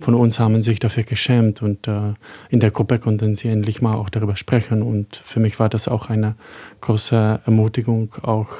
[0.00, 2.14] von uns haben sich dafür geschämt und äh,
[2.50, 5.88] in der Gruppe konnten sie endlich mal auch darüber sprechen und für mich war das
[5.88, 6.36] auch eine
[6.80, 8.50] große Ermutigung, auch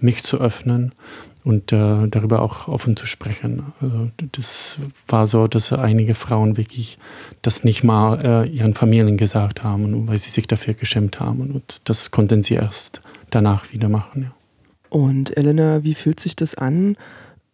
[0.00, 0.92] mich zu öffnen
[1.48, 3.72] und äh, darüber auch offen zu sprechen.
[3.80, 6.98] Also das war so, dass einige Frauen wirklich
[7.40, 11.50] das nicht mal äh, ihren Familien gesagt haben, weil sie sich dafür geschämt haben.
[11.50, 14.24] Und das konnten sie erst danach wieder machen.
[14.24, 14.34] Ja.
[14.90, 16.98] Und Elena, wie fühlt sich das an,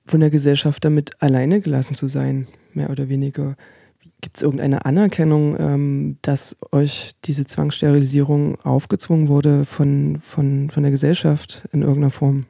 [0.04, 3.54] von der Gesellschaft damit alleine gelassen zu sein, mehr oder weniger?
[4.20, 10.90] Gibt es irgendeine Anerkennung, ähm, dass euch diese Zwangssterilisierung aufgezwungen wurde von, von, von der
[10.90, 12.46] Gesellschaft in irgendeiner Form?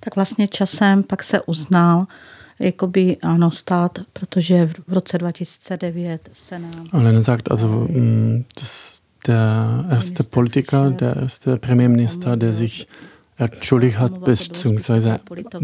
[0.00, 2.06] Tak vlastně časem pak se uznal,
[2.58, 6.86] jakoby ano, stát, protože v roce 2009 se nám...
[6.92, 7.88] Lena sagt also,
[8.60, 12.86] dass der erste Politiker, der erste Premierminister, der sich
[13.36, 15.20] entschuldigt hat, beziehungsweise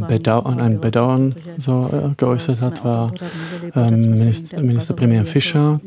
[0.09, 3.13] Bedauern, ein Bedauern so geäußert hat, war
[3.75, 5.81] ähm, Minister, Ministerpremier Fischer.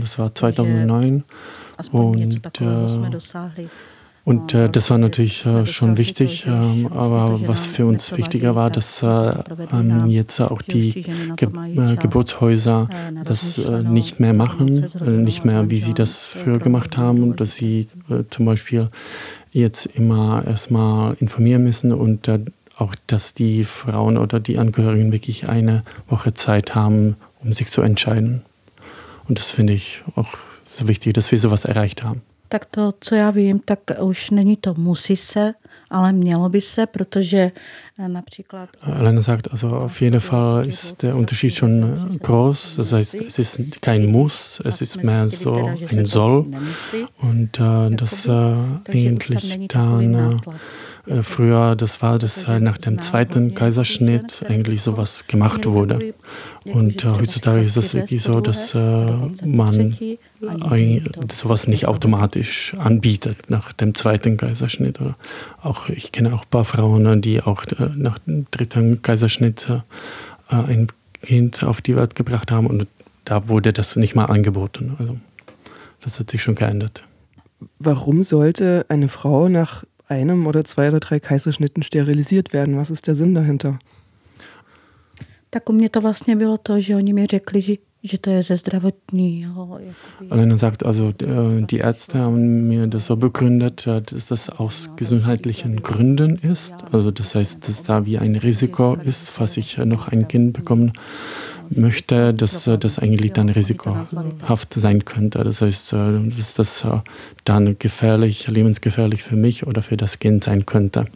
[0.00, 1.24] Das war 2009.
[1.92, 3.68] Und äh,
[4.28, 8.68] und äh, das war natürlich äh, schon wichtig, äh, aber was für uns wichtiger war,
[8.68, 9.32] dass äh,
[9.72, 11.02] ähm, jetzt auch die
[11.36, 12.90] Ge äh, Geburtshäuser
[13.24, 14.84] das äh, nicht mehr machen,
[15.24, 17.88] nicht mehr wie sie das früher gemacht haben und dass sie
[18.28, 18.90] zum Beispiel
[19.50, 22.30] jetzt immer erstmal informieren müssen und
[22.76, 27.80] auch, dass die Frauen oder die Angehörigen wirklich eine Woche Zeit haben, um sich zu
[27.80, 28.42] entscheiden.
[29.26, 30.36] Und das finde ich auch
[30.68, 32.20] so wichtig, dass wir sowas erreicht haben.
[32.48, 35.52] Tak to, co já vím, tak už není to musí se,
[35.90, 37.50] ale mělo by se, protože
[38.06, 38.68] například...
[38.82, 42.76] Elena sagt, also auf jeden Fall ist der Unterschied schon groß.
[42.76, 46.44] Das heißt, es ist kein Muss, es ist mehr so ein Soll.
[47.22, 48.30] Und äh, das äh,
[48.88, 50.14] eigentlich dann...
[50.14, 50.36] Äh, äh,
[51.22, 56.14] früher, das war das nach dem zweiten Kaiserschnitt eigentlich sowas gemacht wurde.
[56.64, 58.78] Und äh, heutzutage ist das wirklich so, dass äh,
[59.44, 59.96] man
[61.32, 65.00] sowas nicht automatisch anbietet nach dem zweiten Kaiserschnitt.
[65.00, 65.16] Oder
[65.62, 70.54] auch, ich kenne auch ein paar Frauen, die auch äh, nach dem dritten Kaiserschnitt äh,
[70.54, 70.88] ein
[71.22, 72.86] Kind auf die Welt gebracht haben und
[73.24, 74.96] da wurde das nicht mal angeboten.
[74.98, 75.16] Also
[76.00, 77.04] das hat sich schon geändert.
[77.78, 82.76] Warum sollte eine Frau nach einem oder zwei oder drei Kaiserschnitten sterilisiert werden.
[82.76, 83.78] Was ist der Sinn dahinter?
[85.50, 88.42] Tak u mě to vlastně bylo to, že oni mi řekli, že, že to je
[88.42, 89.78] ze zdravotního.
[90.30, 94.90] Alena sagt, also äh, die Ärzte haben mir das so begründet, äh, dass das aus
[94.96, 96.74] gesundheitlichen Gründen ist.
[96.92, 100.92] Also das heißt, dass da wie ein Risiko ist, falls ich noch ein Kind bekomme
[101.70, 105.44] möchte, dass das eigentlich dann risikohaft sein könnte.
[105.44, 106.86] Das heißt, dass das
[107.44, 111.06] dann gefährlich, lebensgefährlich für mich oder für das Kind sein könnte.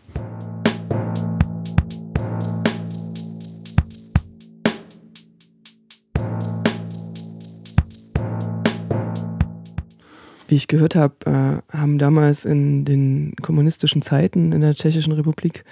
[10.52, 15.64] Wie ich gehört habe, äh, haben damals in den kommunistischen Zeiten in der Tschechischen Republik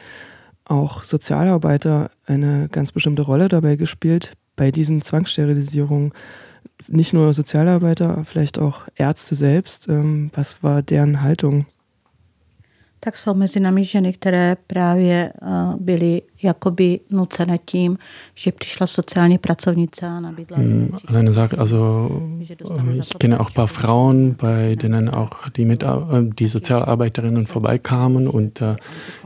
[0.65, 6.13] auch Sozialarbeiter eine ganz bestimmte Rolle dabei gespielt, bei diesen Zwangssterilisierungen.
[6.87, 9.89] Nicht nur Sozialarbeiter, vielleicht auch Ärzte selbst.
[9.89, 11.65] Ähm, was war deren Haltung?
[13.01, 15.33] Tak jsou mezi námi ženy, které právě
[15.79, 17.99] byly jakoby nucené tím,
[18.35, 20.59] že přišla sociální pracovnice a nabídla.
[20.59, 22.11] Hm, Alleine sagt, also
[22.41, 25.89] ich kenne auch ein paar Frauen, bei denen auch die, Mit äh,
[26.39, 28.77] die Sozialarbeiterinnen vorbeikamen und äh,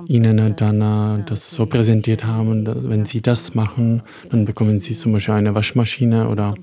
[0.06, 4.94] ihnen dann äh, das so präsentiert haben, dass, wenn sie das machen, dann bekommen sie
[4.94, 6.54] zum Beispiel eine Waschmaschine oder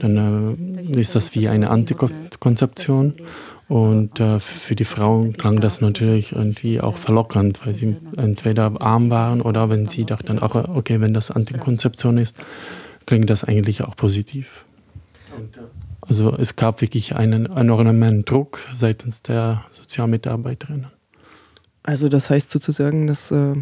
[0.00, 0.56] dann
[0.94, 3.14] äh, ist das wie eine Antikonzeption.
[3.68, 9.10] Und äh, für die Frauen klang das natürlich irgendwie auch verlockernd, weil sie entweder arm
[9.10, 12.34] waren oder wenn sie dachten, ach, okay, wenn das Antikonzeption ist,
[13.04, 14.64] klingt das eigentlich auch positiv.
[16.00, 20.86] Also es gab wirklich einen enormen Druck seitens der Sozialmitarbeiterinnen.
[21.82, 23.54] Also das heißt sozusagen, dass, äh,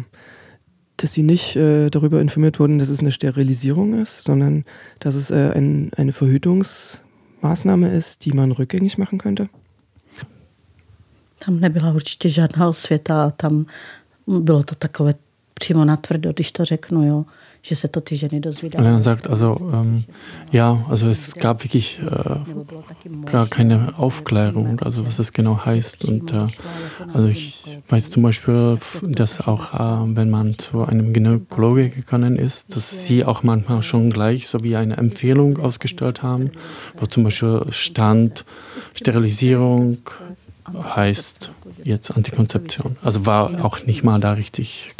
[0.95, 4.63] dass sie nicht äh, darüber informiert wurden, dass es eine Sterilisierung ist, sondern
[4.99, 9.49] dass es äh, ein, eine Verhütungsmaßnahme ist, die man rückgängig machen könnte?
[11.47, 13.65] Tam nebyla určitě žádná osvěta, tam
[14.27, 15.13] bylo to takové
[15.53, 17.25] přímo natvrdo, když to řeknu, jo,
[17.61, 18.87] že se to ty ženy dozvídaly.
[18.87, 20.03] Er sagt, also ähm,
[20.51, 26.05] ja, also es gab wirklich äh, gar keine Aufklärung, also was das genau heißt.
[26.05, 26.47] Und äh,
[27.13, 32.75] also ich weiß zum Beispiel, dass auch äh, wenn man zu einem Gynäkologe gegangen ist,
[32.75, 36.51] dass sie auch manchmal schon gleich so wie eine Empfehlung ausgestellt haben,
[36.97, 38.43] wo zum Beispiel stand
[38.93, 39.97] Sterilisierung,
[40.73, 41.51] heißt
[41.83, 42.97] jetzt Antikonzeption.
[43.03, 44.93] Also war auch nicht mal da richtig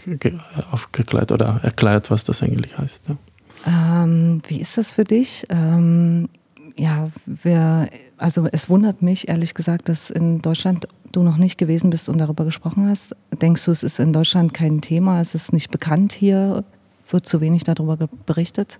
[0.71, 3.03] aufgeklärt oder erklärt, was das eigentlich heißt.
[3.08, 4.03] Ja.
[4.03, 5.45] Ähm, wie ist das für dich?
[5.49, 6.30] Ähm,
[6.77, 11.89] ja, wir, also es wundert mich ehrlich gesagt, dass in Deutschland du noch nicht gewesen
[11.89, 13.15] bist und darüber gesprochen hast.
[13.41, 15.19] Denkst du, es ist in Deutschland kein Thema?
[15.21, 16.63] Es ist nicht bekannt hier?
[17.10, 18.80] Wird zu wenig darüber berichtet?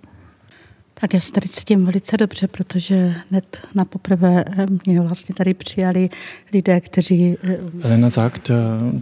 [1.00, 4.44] Tak já se tady cítím velice dobře, protože hned na poprvé
[4.86, 6.10] mě vlastně tady přijali
[6.52, 7.36] lidé, kteří...
[7.82, 8.50] Elena sagt,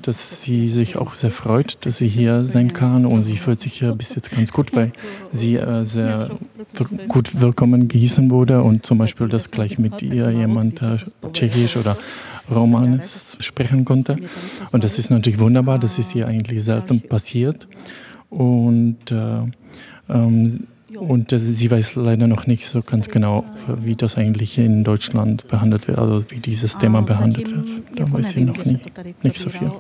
[0.06, 3.84] dass sie sich auch sehr freut, dass sie hier sein kann und sie fühlt sich
[3.94, 4.92] bis jetzt ganz gut, weil
[5.32, 6.28] sie sehr
[7.08, 10.80] gut willkommen gehießen wurde und zum Beispiel, dass gleich mit ihr jemand
[11.32, 11.96] Tschechisch oder
[12.50, 14.16] Romanes sprechen konnte.
[14.72, 17.66] Und das ist natürlich wunderbar, das ist hier eigentlich selten passiert.
[18.28, 19.40] Und äh,
[20.08, 20.66] ähm,
[20.98, 23.44] und äh, sie weiß leider noch nicht so ganz genau,
[23.80, 27.68] wie das eigentlich in Deutschland behandelt wird, also wie dieses Thema behandelt wird.
[27.94, 28.78] Da weiß sie noch nie,
[29.22, 29.70] nicht so viel.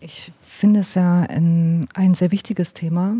[0.00, 3.16] Ich finde es ja ein, ein sehr wichtiges Thema.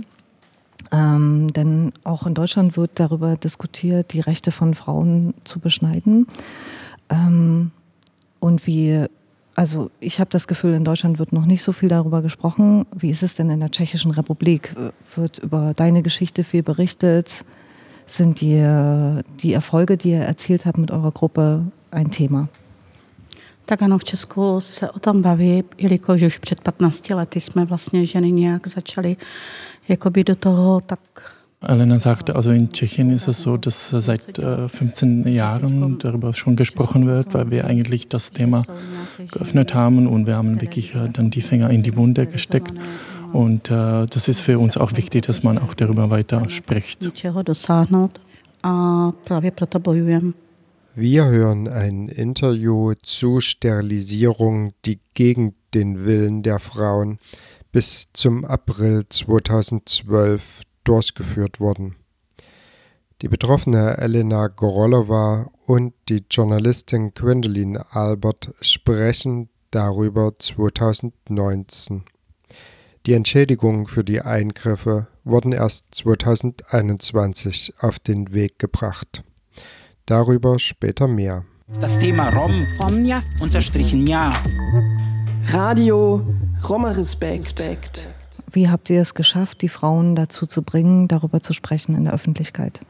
[0.93, 6.27] Ähm, denn auch in Deutschland wird darüber diskutiert, die Rechte von Frauen zu beschneiden.
[7.11, 7.73] Ähm,
[8.41, 9.07] und wie
[9.59, 12.87] also ich habe das Gefühl, in Deutschland wird noch nicht so viel darüber gesprochen.
[12.95, 14.73] Wie ist es denn in der Tschechischen Republik?
[15.17, 17.45] Wird über deine Geschichte viel berichtet?
[18.07, 18.63] Sind die,
[19.41, 22.49] die Erfolge, die ihr erzielt habt mit eurer Gruppe, ein Thema?
[23.67, 28.07] Tak ano, v Česku se o tom baví, jelikož už před 15 lety jsme vlastně
[28.07, 29.17] ženy nějak začaly
[29.89, 31.01] jakoby do toho tak
[31.61, 36.55] Elena sagte, also in Tschechien ist es so, dass seit äh, 15 Jahren darüber schon
[36.55, 38.65] gesprochen wird, weil wir eigentlich das Thema
[39.33, 42.73] geöffnet haben und wir haben wirklich äh, dann die Finger in die Wunde gesteckt.
[43.33, 47.03] Und äh, das ist für uns auch wichtig, dass man auch darüber weiter spricht.
[50.95, 57.19] Wir hören ein Interview zu Sterilisierung, die gegen den Willen der Frauen
[57.73, 61.97] bis zum April 2012 durchgeführt wurden.
[63.21, 72.05] Die betroffene Elena Gorolova und die Journalistin Gwendolyn Albert sprechen darüber 2019.
[73.07, 79.25] Die Entschädigungen für die Eingriffe wurden erst 2021 auf den Weg gebracht.
[80.07, 81.45] Darüber später mehr.
[81.81, 84.35] Das Thema Rom, Romja, unterstrichen ja.
[85.53, 86.25] Radio
[86.67, 88.09] Roma Respekt.
[88.51, 92.15] Wie habt ihr es geschafft, die Frauen dazu zu bringen, darüber zu sprechen in der
[92.15, 92.81] Öffentlichkeit?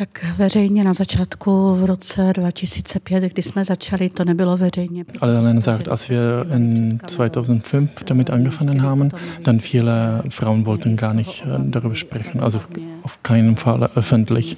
[0.00, 5.04] Tak veřejně na začátku v roce 2005, kdy jsme začali, to nebylo veřejně.
[5.20, 9.08] Alena sagt, als wir in 2005 damit angefangen haben,
[9.42, 12.60] dann viele Frauen wollten gar nicht äh, darüber sprechen, also
[13.02, 14.56] auf keinen Fall öffentlich,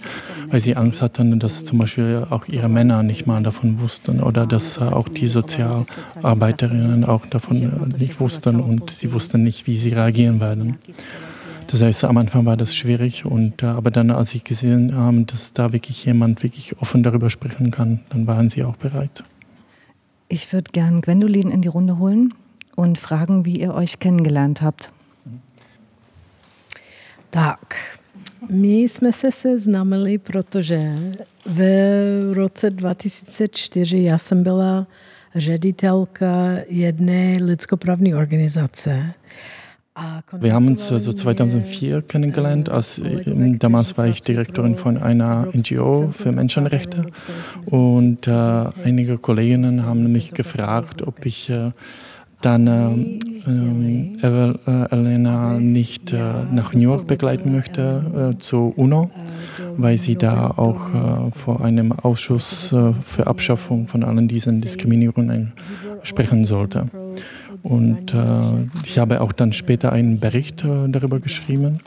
[0.50, 4.46] weil sie Angst hatten, dass zum Beispiel auch ihre Männer nicht mal davon wussten oder
[4.46, 9.76] dass äh, auch die Sozialarbeiterinnen auch davon äh, nicht wussten und sie wussten nicht, wie
[9.76, 10.78] sie reagieren werden.
[11.72, 15.24] Das heißt, am Anfang war das schwierig, und, äh, aber dann, als ich gesehen habe,
[15.24, 19.24] dass da wirklich jemand wirklich offen darüber sprechen kann, dann waren sie auch bereit.
[20.28, 22.34] Ich würde gern Gwendolin in die Runde holen
[22.76, 24.92] und fragen, wie ihr euch kennengelernt habt.
[27.30, 27.76] Tak,
[28.50, 30.94] my jsme se seznámili, protože
[31.46, 34.86] v roce 2004 já jsem byla
[35.34, 39.14] ředitelka jedné lidskoprávní organizace
[40.40, 42.70] Wir haben uns so 2004 kennengelernt.
[42.70, 43.00] Als,
[43.58, 47.06] damals war ich Direktorin von einer NGO für Menschenrechte
[47.66, 48.30] und äh,
[48.84, 51.72] einige Kolleginnen haben mich gefragt, ob ich äh,
[52.40, 56.18] dann äh, äh Elena nicht äh,
[56.50, 59.10] nach New York begleiten möchte äh, zur UNO,
[59.76, 60.90] weil sie da auch
[61.34, 65.52] vor einem Ausschuss für Abschaffung von allen diesen Diskriminierungen
[66.02, 66.86] sprechen sollte.
[67.62, 68.18] Und äh,
[68.84, 71.80] ich habe auch dann später einen Bericht äh, darüber geschrieben.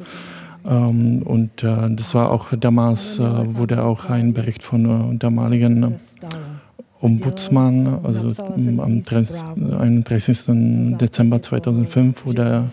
[0.68, 5.96] Ähm, und äh, das war auch damals, äh, wurde auch ein Bericht von äh, damaligen
[7.02, 8.44] Ombudsmann, also
[8.82, 9.02] am
[9.80, 10.98] 31.
[10.98, 12.64] Dezember 2005 wurde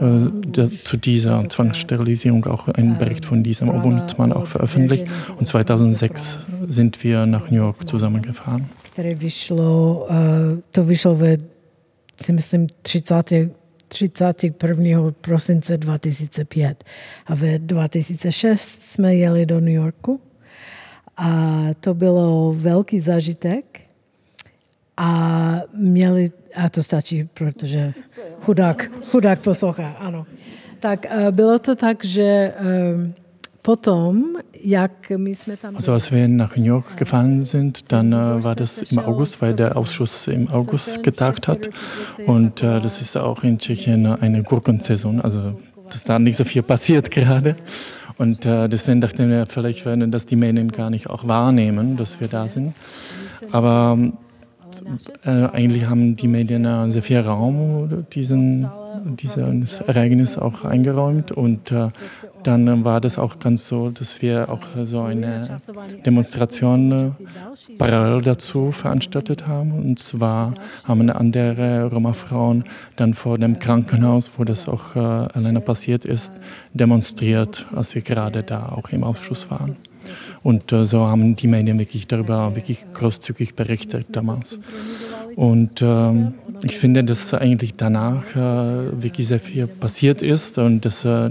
[0.00, 5.06] äh, der, zu dieser Zwangssterilisierung auch ein Bericht von diesem Ombudsmann auch veröffentlicht.
[5.38, 6.38] Und 2006
[6.68, 8.66] sind wir nach New York zusammengefahren.
[10.72, 11.38] To vyšlo ve
[12.22, 13.14] si myslím 30.
[13.88, 15.10] 31.
[15.20, 16.84] prosince 2005.
[17.26, 20.20] A v 2006 jsme jeli do New Yorku
[21.16, 23.80] a to bylo velký zážitek.
[24.96, 27.92] A měli, a to stačí, protože
[28.40, 30.26] chudák, chudák poslouchá, ano.
[30.80, 32.54] Tak bylo to tak, že
[33.68, 34.38] potom
[35.74, 39.52] Also als wir nach New York gefahren sind, dann äh, war das im August, weil
[39.52, 41.68] der Ausschuss im August getagt hat.
[42.26, 45.60] Und äh, das ist auch in Tschechien eine Gurkensaison, also
[45.90, 47.56] dass da nicht so viel passiert gerade.
[48.16, 52.20] Und äh, deswegen dachten wir, vielleicht werden das die Medien gar nicht auch wahrnehmen, dass
[52.20, 52.72] wir da sind.
[53.52, 53.98] Aber
[55.26, 58.66] äh, eigentlich haben die Medien sehr viel Raum diesen,
[59.04, 61.88] dieses Ereignis auch eingeräumt und äh,
[62.42, 65.58] dann war das auch ganz so, dass wir auch so eine
[66.06, 69.72] Demonstration äh, parallel dazu veranstaltet haben.
[69.72, 72.64] Und zwar haben andere Roma-Frauen
[72.96, 76.32] dann vor dem Krankenhaus, wo das auch äh, alleine passiert ist,
[76.72, 79.76] demonstriert, als wir gerade da auch im Ausschuss waren.
[80.42, 84.60] Und äh, so haben die Medien wirklich darüber wirklich großzügig berichtet damals.
[85.38, 86.34] Und ähm,
[86.64, 91.30] ich finde, dass eigentlich danach äh, wirklich sehr viel passiert ist und dass äh,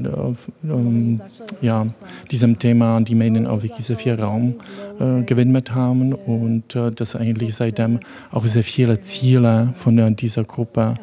[0.63, 1.19] ähm,
[1.61, 1.85] ja,
[2.31, 4.55] diesem Thema die Medien auch wirklich sehr viel Raum
[5.01, 7.99] äh, gewidmet haben und äh, dass eigentlich seitdem
[8.31, 10.93] auch sehr viele Ziele von dieser Gruppe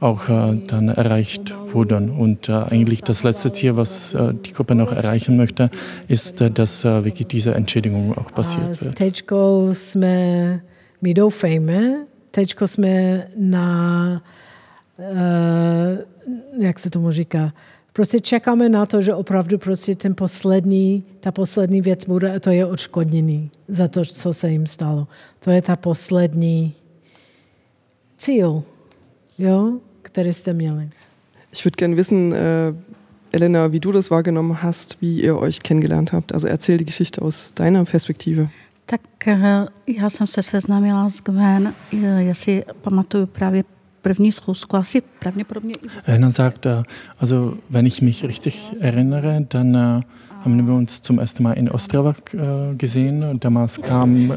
[0.00, 2.10] auch äh, dann erreicht wurden.
[2.10, 5.70] Und äh, eigentlich das letzte Ziel, was die Gruppe noch erreichen möchte,
[6.08, 8.96] ist, dass wirklich diese Entschädigung auch passiert wird.
[8.96, 10.60] Tečko jsme,
[11.00, 14.22] my doufejme, teďko jsme na,
[14.98, 17.52] uh, jak se tomu říká,
[17.92, 22.50] prostě čekáme na to, že opravdu prostě ten poslední, ta poslední věc bude a to
[22.50, 25.08] je odškodnění za to, co se jim stalo.
[25.40, 26.74] To je ta poslední
[28.18, 28.62] cíl,
[29.38, 29.72] jo,
[30.02, 30.90] který jste měli.
[31.52, 32.74] Ich würde gerne wissen, äh,
[33.32, 36.32] Elena, wie du das wahrgenommen hast, wie ihr euch kennengelernt habt.
[36.32, 38.50] Also erzähl die Geschichte aus deiner Perspektive.
[38.90, 43.64] Tak eh, já jsem se seznámila s Gwen, eh, já si pamatuju právě
[44.02, 45.74] první schůzku, asi pravděpodobně.
[46.30, 46.82] Sagt, eh,
[47.18, 50.02] also wenn ich mich richtig erinnere, dann
[50.44, 52.14] haben wir uns zum ersten Mal in Ostrava
[52.76, 53.38] gesehen.
[53.40, 54.32] Damals kam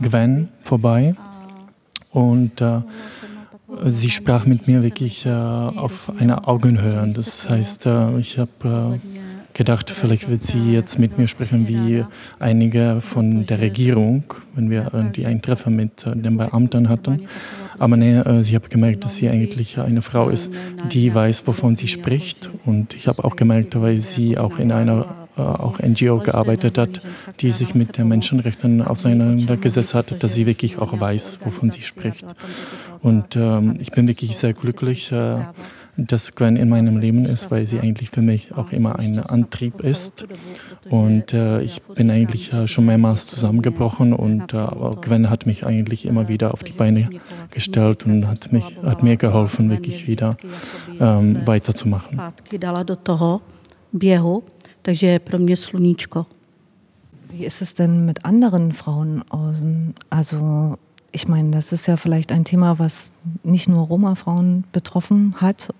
[0.00, 1.14] Gwen vorbei
[2.12, 2.62] und
[3.86, 5.26] sie sprach mit mir wirklich
[5.76, 7.12] auf einer Augenhöhe.
[7.14, 7.88] Das heißt,
[8.18, 8.98] ich habe
[9.56, 12.04] gedacht, vielleicht wird sie jetzt mit mir sprechen wie
[12.38, 17.26] einige von der Regierung, wenn wir die ein Treffen mit den Beamten hatten.
[17.78, 20.52] Aber nee, ich habe gemerkt, dass sie eigentlich eine Frau ist,
[20.92, 22.50] die weiß, wovon sie spricht.
[22.64, 27.00] Und ich habe auch gemerkt, weil sie auch in einer auch NGO gearbeitet hat,
[27.40, 32.26] die sich mit den Menschenrechten auseinandergesetzt hat, dass sie wirklich auch weiß, wovon sie spricht.
[33.02, 35.36] Und ähm, ich bin wirklich sehr glücklich, äh,
[35.96, 39.80] dass Gwen in meinem Leben ist, weil sie eigentlich für mich auch immer ein Antrieb
[39.80, 40.26] ist.
[40.90, 44.66] Und äh, ich bin eigentlich äh, schon mehrmals zusammengebrochen und äh,
[45.00, 47.08] Gwen hat mich eigentlich immer wieder auf die Beine
[47.50, 50.36] gestellt und hat, mich, hat mir geholfen, wirklich wieder
[51.00, 52.20] ähm, weiterzumachen.
[57.30, 59.24] Wie ist es denn mit anderen Frauen?
[60.10, 60.76] Also
[61.12, 65.70] ich meine, das ist ja vielleicht ein Thema, was nicht nur Roma-Frauen betroffen hat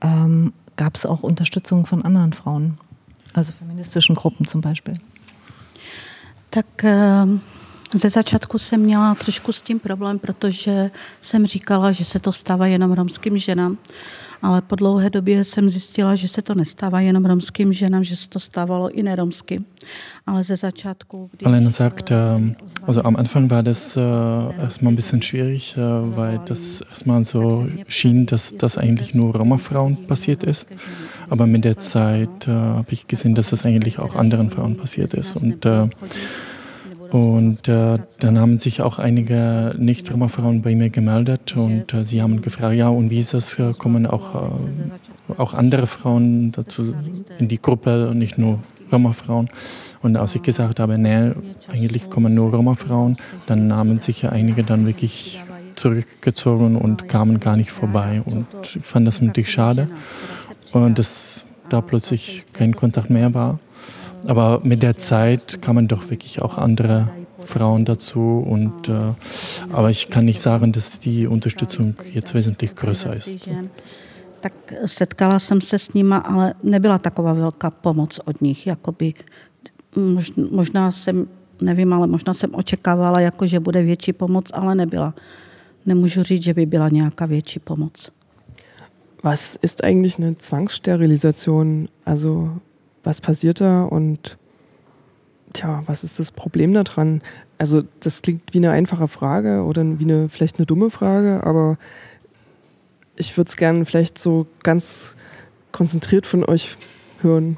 [0.00, 2.78] ähm, gab es auch Unterstützung von anderen Frauen,
[3.34, 4.94] also feministischen Gruppen zum Beispiel?
[6.50, 7.40] Tak ehm,
[7.94, 10.90] ze začátku jsem měla trošku s tím problém, protože
[11.20, 13.78] jsem říkala, že se to stává jenom romským ženám
[14.42, 18.28] ale po dlouhé době jsem zjistila, že se to nestává jenom romským ženám, že se
[18.28, 19.64] to stávalo i neromským.
[20.26, 21.30] Ale ze začátku...
[21.44, 24.00] Alena sagt, ähm, also am Anfang war das äh,
[24.62, 25.76] erstmal ein bisschen schwierig,
[26.16, 30.68] weil das erstmal so schien, dass das eigentlich nur Roma-Frauen passiert ist.
[31.30, 35.36] Aber mit der Zeit habe ich gesehen, dass das eigentlich auch anderen Frauen passiert ist.
[35.36, 35.66] Und
[37.10, 42.42] und äh, dann haben sich auch einige Nicht-Roma-Frauen bei mir gemeldet und äh, sie haben
[42.42, 46.94] gefragt, ja, und wie ist das, äh, kommen auch, äh, auch andere Frauen dazu
[47.38, 48.58] in die Gruppe, nicht nur
[48.92, 49.48] Roma-Frauen.
[50.02, 51.32] Und als ich gesagt habe, nee,
[51.68, 55.40] eigentlich kommen nur Roma-Frauen, dann haben sich einige dann wirklich
[55.76, 58.22] zurückgezogen und kamen gar nicht vorbei.
[58.24, 58.46] Und
[58.76, 59.88] ich fand das natürlich schade,
[60.72, 61.37] und dass
[61.68, 63.58] da plötzlich kein Kontakt mehr war.
[64.26, 67.08] Aber mit der Zeit kamen doch wirklich auch andere
[67.44, 68.44] Frauen dazu.
[68.46, 69.14] Und, äh,
[69.72, 73.48] aber ich kann nicht sagen, dass die Unterstützung jetzt wesentlich größer ist.
[74.40, 74.52] Tak
[74.86, 78.66] setkala jsem se s nima, ale nebyla taková velká pomoc od nich.
[78.66, 79.14] Jakoby,
[80.50, 81.26] možná jsem,
[81.60, 85.14] nevím, ale možná jsem očekávala, jako, že bude větší pomoc, ale nebyla.
[85.86, 88.10] Nemůžu říct, že by byla nějaká větší pomoc.
[89.22, 91.88] Was ist eigentlich eine Zwangssterilisation?
[92.04, 92.50] Also
[93.04, 94.38] was passiert da und
[95.52, 97.22] tja, was ist das Problem daran?
[97.58, 101.78] Also das klingt wie eine einfache Frage oder wie eine vielleicht eine dumme Frage, aber
[103.16, 105.16] ich würde es gerne vielleicht so ganz
[105.72, 106.76] konzentriert von euch
[107.22, 107.56] hören.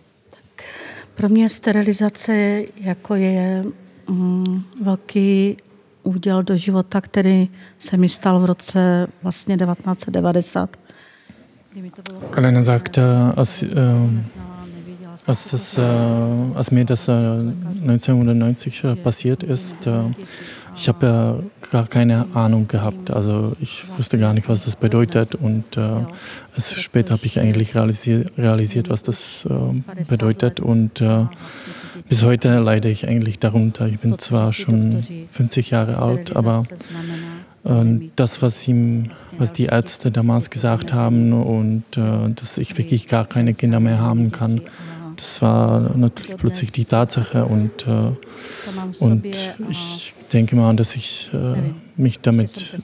[1.14, 3.64] Pro mě sterilizace jako je
[4.08, 5.56] mm, velký
[6.02, 7.48] úděl do života, který
[7.78, 10.76] se mi stal v roce vlastně 1990.
[12.36, 14.24] Elena sagte, als, ähm,
[15.26, 20.02] als, das, äh, als mir das äh, 1990 äh, passiert ist, äh,
[20.76, 23.10] ich habe gar keine Ahnung gehabt.
[23.10, 25.34] Also ich wusste gar nicht, was das bedeutet.
[25.34, 26.06] Und äh,
[26.54, 30.58] erst später habe ich eigentlich realisiert, realisiert was das äh, bedeutet.
[30.60, 31.26] Und äh,
[32.08, 33.86] bis heute leide ich eigentlich darunter.
[33.86, 36.64] Ich bin zwar schon 50 Jahre alt, aber
[37.64, 43.06] äh, das, was, ihm, was die Ärzte damals gesagt haben und äh, dass ich wirklich
[43.08, 44.62] gar keine Kinder mehr haben kann,
[45.16, 48.12] das war natürlich plötzlich die Tatsache und, äh,
[49.00, 49.26] und
[49.68, 52.74] ich denke mal, dass ich äh, mich damit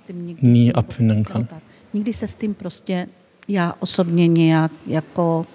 [0.40, 1.48] nie abfinden kann.
[1.94, 3.08] Nikdy se s tím prostě
[3.48, 5.46] já osobně nějak jako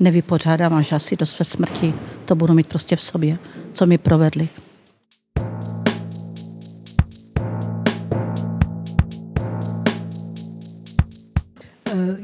[0.00, 1.94] nevypořádám až asi do své smrti.
[2.24, 3.38] To budu mít prostě v sobě,
[3.72, 4.48] co mi provedli.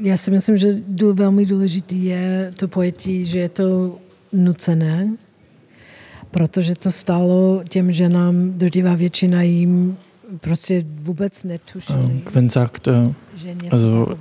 [0.01, 0.75] Já si myslím, že
[1.13, 3.97] velmi důležitý je to pojetí, že je to
[4.31, 5.15] nucené,
[6.31, 9.97] protože to stalo těm ženám, drtivá většina jim
[10.41, 12.21] prostě vůbec netušili.
[12.31, 12.87] Gwen sagt,
[13.71, 14.15] also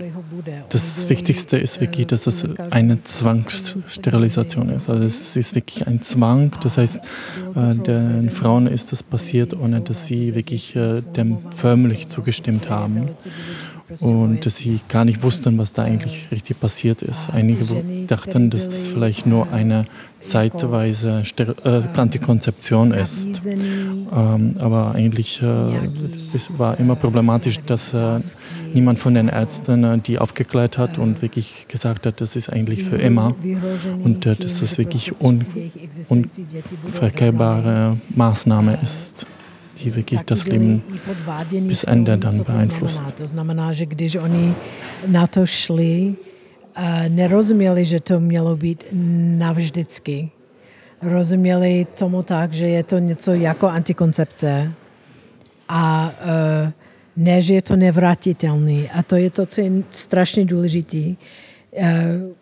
[0.72, 4.88] das Wichtigste ist wirklich, dass es eine Zwangssterilisation ist.
[4.88, 6.50] Also es ist wirklich ein Zwang.
[6.62, 7.00] Das heißt,
[7.56, 13.08] äh, den Frauen ist das passiert, ohne dass sie wirklich äh, dem förmlich zugestimmt haben
[14.00, 17.28] und dass sie gar nicht wussten, was da eigentlich richtig passiert ist.
[17.30, 17.64] Einige
[18.06, 19.86] dachten, dass das vielleicht nur eine
[20.20, 21.22] zeitweise
[21.64, 23.42] äh, Antikonzeption ist.
[23.46, 25.88] Ähm, aber eigentlich äh,
[26.34, 28.20] es war immer problematisch, dass äh,
[28.72, 32.96] niemand von den Ärzten die aufgeklärt hat und wirklich gesagt hat, das ist eigentlich für
[32.96, 33.34] immer
[34.02, 35.44] und dass das wirklich un
[36.08, 39.26] unverkehrbare Maßnahme ist
[39.84, 40.82] die wirklich das Leben
[41.68, 43.02] bis Ende dann beeinflusst.
[43.16, 44.54] To znamená, že když oni
[45.06, 46.14] na to šli,
[47.08, 48.84] nerozuměli, že to mělo být
[49.38, 50.30] navždycky.
[51.02, 54.72] Rozuměli tomu tak, že je to něco jako antikoncepce
[55.68, 56.12] a
[57.16, 58.90] ne, že je to nevratitelný.
[58.90, 61.14] A to je to, co je strašně důležité,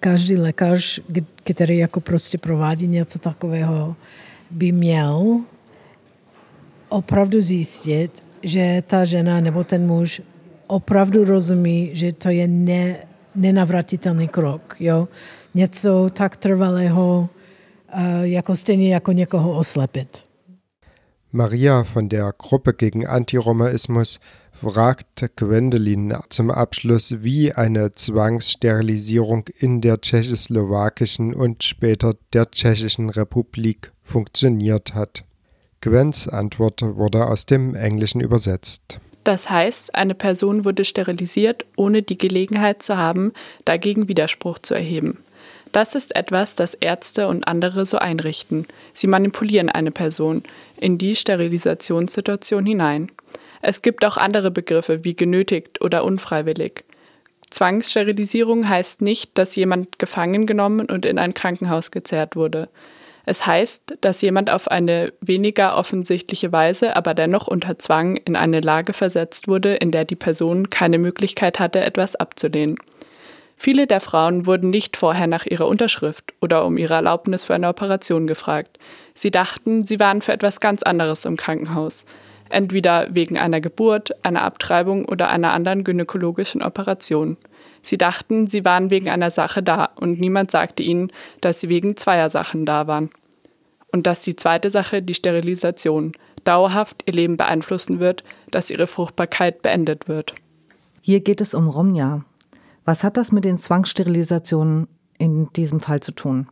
[0.01, 1.01] každý lékař,
[1.45, 3.97] který jako prostě provádí něco takového,
[4.51, 5.41] by měl
[6.93, 10.23] opravdu zjistit, že ta žena nebo ten muž
[10.67, 12.97] opravdu rozumí, že to je ne,
[13.35, 14.77] nenavratitelný krok.
[14.81, 15.09] Jo?
[15.55, 17.29] Něco tak trvalého,
[18.23, 20.25] jako stejně jako někoho oslepit.
[21.33, 24.21] Maria von der Gruppe gegen Antiromaismus
[24.53, 33.93] fragt Gwendoline zum Abschluss, wie eine Zwangssterilisierung in der tschechoslowakischen und später der Tschechischen Republik
[34.03, 35.25] funktioniert hat.
[35.83, 39.01] Gwens Antwort wurde aus dem Englischen übersetzt.
[39.25, 43.33] Das heißt, eine Person wurde sterilisiert, ohne die Gelegenheit zu haben,
[43.65, 45.19] dagegen Widerspruch zu erheben.
[45.73, 48.67] Das ist etwas, das Ärzte und andere so einrichten.
[48.93, 50.43] Sie manipulieren eine Person
[50.77, 53.11] in die Sterilisationssituation hinein.
[53.63, 56.85] Es gibt auch andere Begriffe wie genötigt oder unfreiwillig.
[57.51, 62.69] Zwangssterilisierung heißt nicht, dass jemand gefangen genommen und in ein Krankenhaus gezerrt wurde.
[63.25, 68.61] Es heißt, dass jemand auf eine weniger offensichtliche Weise, aber dennoch unter Zwang in eine
[68.61, 72.79] Lage versetzt wurde, in der die Person keine Möglichkeit hatte, etwas abzulehnen.
[73.57, 77.69] Viele der Frauen wurden nicht vorher nach ihrer Unterschrift oder um ihre Erlaubnis für eine
[77.69, 78.79] Operation gefragt.
[79.15, 82.05] Sie dachten, sie waren für etwas ganz anderes im Krankenhaus.
[82.51, 87.37] Entweder wegen einer Geburt, einer Abtreibung oder einer anderen gynäkologischen Operation.
[87.83, 91.11] Sie dachten, sie waren wegen einer Sache da und niemand sagte ihnen,
[91.41, 93.11] dass sie wegen zweier Sachen da waren.
[93.91, 96.13] Und dass die zweite Sache, die Sterilisation,
[96.45, 100.35] dauerhaft ihr Leben beeinflussen wird, dass ihre Fruchtbarkeit beendet wird.
[101.01, 102.25] Hier geht es um Romja,
[102.85, 106.49] was hat das mit den Zwangssterilisationen in diesem Fall zu tun?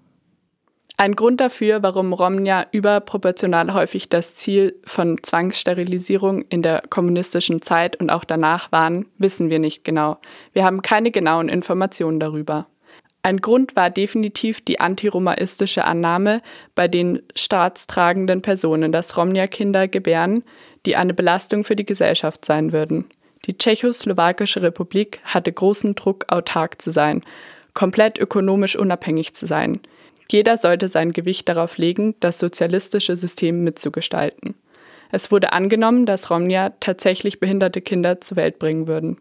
[1.00, 7.96] Ein Grund dafür, warum Romnia überproportional häufig das Ziel von Zwangssterilisierung in der kommunistischen Zeit
[7.96, 10.18] und auch danach waren, wissen wir nicht genau.
[10.52, 12.66] Wir haben keine genauen Informationen darüber.
[13.22, 16.42] Ein Grund war definitiv die antiromaistische Annahme
[16.74, 20.44] bei den staatstragenden Personen, dass Romnia-Kinder gebären,
[20.84, 23.06] die eine Belastung für die Gesellschaft sein würden.
[23.46, 27.24] Die Tschechoslowakische Republik hatte großen Druck, autark zu sein,
[27.72, 29.80] komplett ökonomisch unabhängig zu sein.
[30.30, 34.54] Jeder sollte sein Gewicht darauf legen, das sozialistische System mitzugestalten.
[35.10, 39.16] Es wurde angenommen, dass Romnia tatsächlich behinderte Kinder zur Welt bringen würden.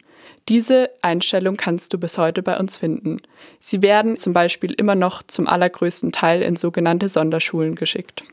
[0.48, 3.18] Diese Einstellung kannst du bis heute bei uns finden.
[3.60, 8.24] Sie werden zum Beispiel immer noch zum allergrößten Teil in sogenannte Sonderschulen geschickt.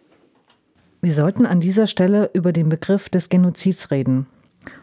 [1.00, 4.26] Wir sollten an dieser Stelle über den Begriff des Genozids reden.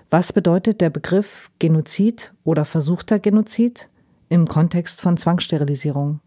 [0.10, 3.89] Was bedeutet der Begriff Genozid oder versuchter Genozid
[4.30, 6.22] im Kontext von Zwangssterilisierung?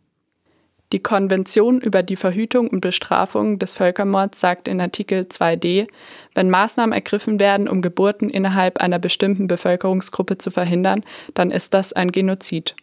[0.92, 5.88] Die Konvention über die Verhütung und Bestrafung des Völkermords sagt in Artikel 2d,
[6.34, 11.02] wenn Maßnahmen ergriffen werden, um Geburten innerhalb einer bestimmten Bevölkerungsgruppe zu verhindern,
[11.34, 12.76] dann ist das ein Genozid.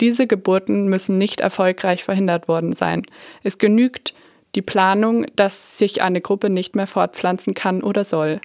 [0.00, 3.02] Diese Geburten müssen nicht erfolgreich verhindert worden sein.
[3.42, 4.14] Es genügt
[4.54, 8.40] die Planung, dass sich eine Gruppe nicht mehr fortpflanzen kann oder soll.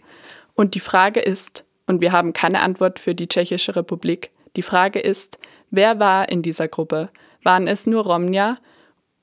[0.55, 4.31] Und die Frage ist, und wir haben keine Antwort für die Tschechische Republik.
[4.55, 5.39] Die Frage ist,
[5.71, 7.09] wer war in dieser Gruppe?
[7.43, 8.57] Waren es nur Romnia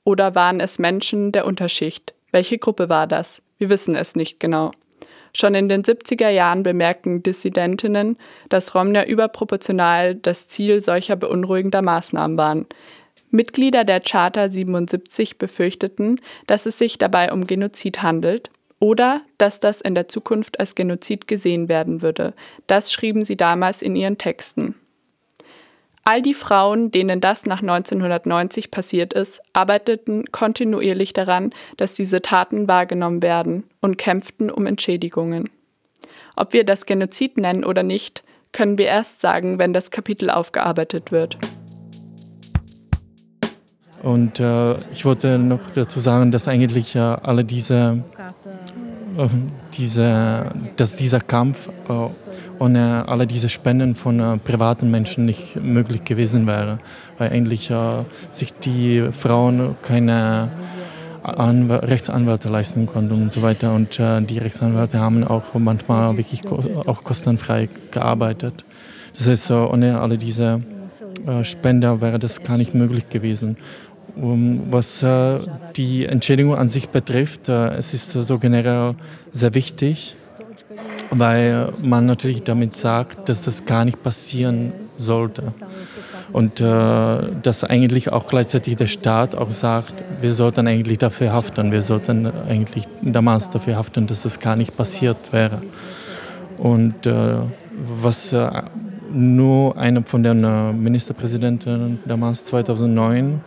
[0.05, 2.13] oder waren es Menschen der Unterschicht?
[2.31, 3.41] Welche Gruppe war das?
[3.57, 4.71] Wir wissen es nicht genau.
[5.35, 12.37] Schon in den 70er Jahren bemerkten Dissidentinnen, dass Romnia überproportional das Ziel solcher beunruhigender Maßnahmen
[12.37, 12.65] waren.
[13.31, 18.49] Mitglieder der Charta 77 befürchteten, dass es sich dabei um Genozid handelt
[18.79, 22.33] oder dass das in der Zukunft als Genozid gesehen werden würde.
[22.67, 24.75] Das schrieben sie damals in ihren Texten.
[26.07, 32.67] All die Frauen, denen das nach 1990 passiert ist, arbeiteten kontinuierlich daran, dass diese Taten
[32.67, 35.49] wahrgenommen werden und kämpften um Entschädigungen.
[36.35, 41.11] Ob wir das Genozid nennen oder nicht, können wir erst sagen, wenn das Kapitel aufgearbeitet
[41.11, 41.39] wird.
[44.03, 48.03] Und äh, ich wollte noch dazu sagen, dass eigentlich äh, alle diese
[49.73, 51.93] diese, dass dieser Kampf äh,
[52.59, 56.79] ohne alle diese Spenden von äh, privaten Menschen nicht möglich gewesen wäre,
[57.17, 58.03] weil eigentlich äh,
[58.33, 60.49] sich die Frauen keine
[61.23, 63.73] Anw Rechtsanwälte leisten konnten und so weiter.
[63.73, 66.43] Und die Rechtsanwälte haben auch manchmal wirklich
[66.85, 68.63] auch kostenfrei gearbeitet.
[69.17, 70.61] Das heißt, ohne alle diese
[71.41, 73.57] Spender wäre das gar nicht möglich gewesen.
[74.17, 75.39] Was äh,
[75.75, 78.95] die Entschädigung an sich betrifft, äh, es ist so generell
[79.33, 80.15] sehr wichtig,
[81.11, 85.43] weil man natürlich damit sagt, dass das gar nicht passieren sollte.
[86.31, 86.63] Und äh,
[87.43, 92.25] dass eigentlich auch gleichzeitig der Staat auch sagt, wir sollten eigentlich dafür haften, wir sollten
[92.25, 95.61] eigentlich damals dafür haften, dass das gar nicht passiert wäre.
[96.57, 97.05] Und
[98.01, 98.33] was
[99.11, 103.41] nur einer von den Ministerpräsidenten damals 2009,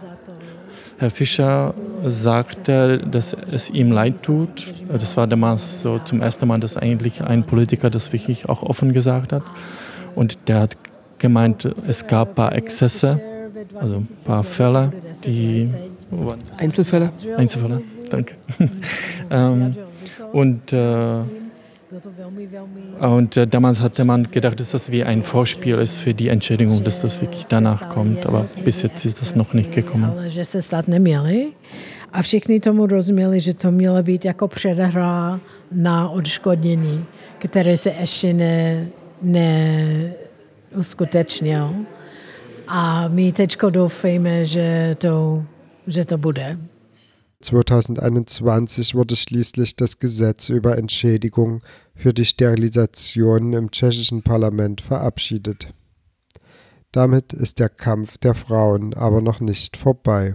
[0.99, 1.75] Herr Fischer,
[2.05, 4.75] sagte, dass es ihm leid tut.
[4.93, 8.93] Das war damals so zum ersten Mal, dass eigentlich ein Politiker das wirklich auch offen
[8.93, 9.43] gesagt hat.
[10.15, 10.77] Und der hat
[11.19, 13.21] gemeint, es gab ein paar Exzesse,
[13.81, 14.93] also ein paar Fälle,
[15.25, 15.71] die.
[16.57, 17.13] Einzelfälle?
[17.37, 18.35] Einzelfälle, danke.
[19.31, 19.77] ähm,
[20.33, 21.21] und äh,
[23.01, 26.85] und äh, damals hatte man gedacht, dass das wie ein Vorspiel ist für die Entschädigung,
[26.85, 28.27] dass das wirklich danach kommt.
[28.27, 30.13] Aber bis jetzt ist das noch nicht gekommen.
[32.13, 35.41] A všichni tomu rozuměli, že to mělo být jako předhra
[35.73, 37.05] na odškodnění,
[37.39, 38.87] které se ještě ne,
[40.73, 41.75] neuskutečnil.
[42.69, 45.45] A my teď doufejme, že to,
[45.87, 46.57] že to bude.
[47.41, 51.63] 2021 wurde schließlich das Gesetz über Entschädigung
[51.95, 55.69] für die Sterilisation im tschechischen Parlament verabschiedet.
[56.91, 60.35] Damit ist der Kampf der Frauen aber noch nicht vorbei.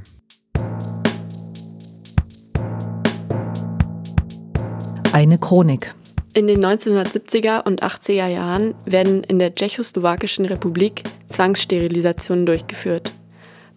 [5.11, 5.93] Eine Chronik.
[6.35, 13.11] In den 1970er und 80er Jahren werden in der Tschechoslowakischen Republik Zwangssterilisationen durchgeführt.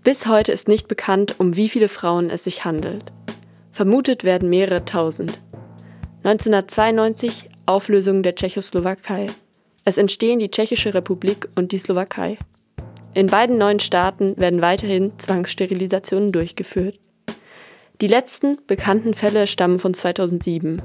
[0.07, 3.03] Bis heute ist nicht bekannt, um wie viele Frauen es sich handelt.
[3.73, 5.41] Vermutet werden mehrere tausend.
[6.23, 9.27] 1992 Auflösung der Tschechoslowakei.
[9.85, 12.39] Es entstehen die Tschechische Republik und die Slowakei.
[13.15, 17.01] In beiden neuen Staaten werden weiterhin Zwangssterilisationen durchgeführt.
[18.01, 20.83] Die letzten bekannten Fälle stammen von 2007.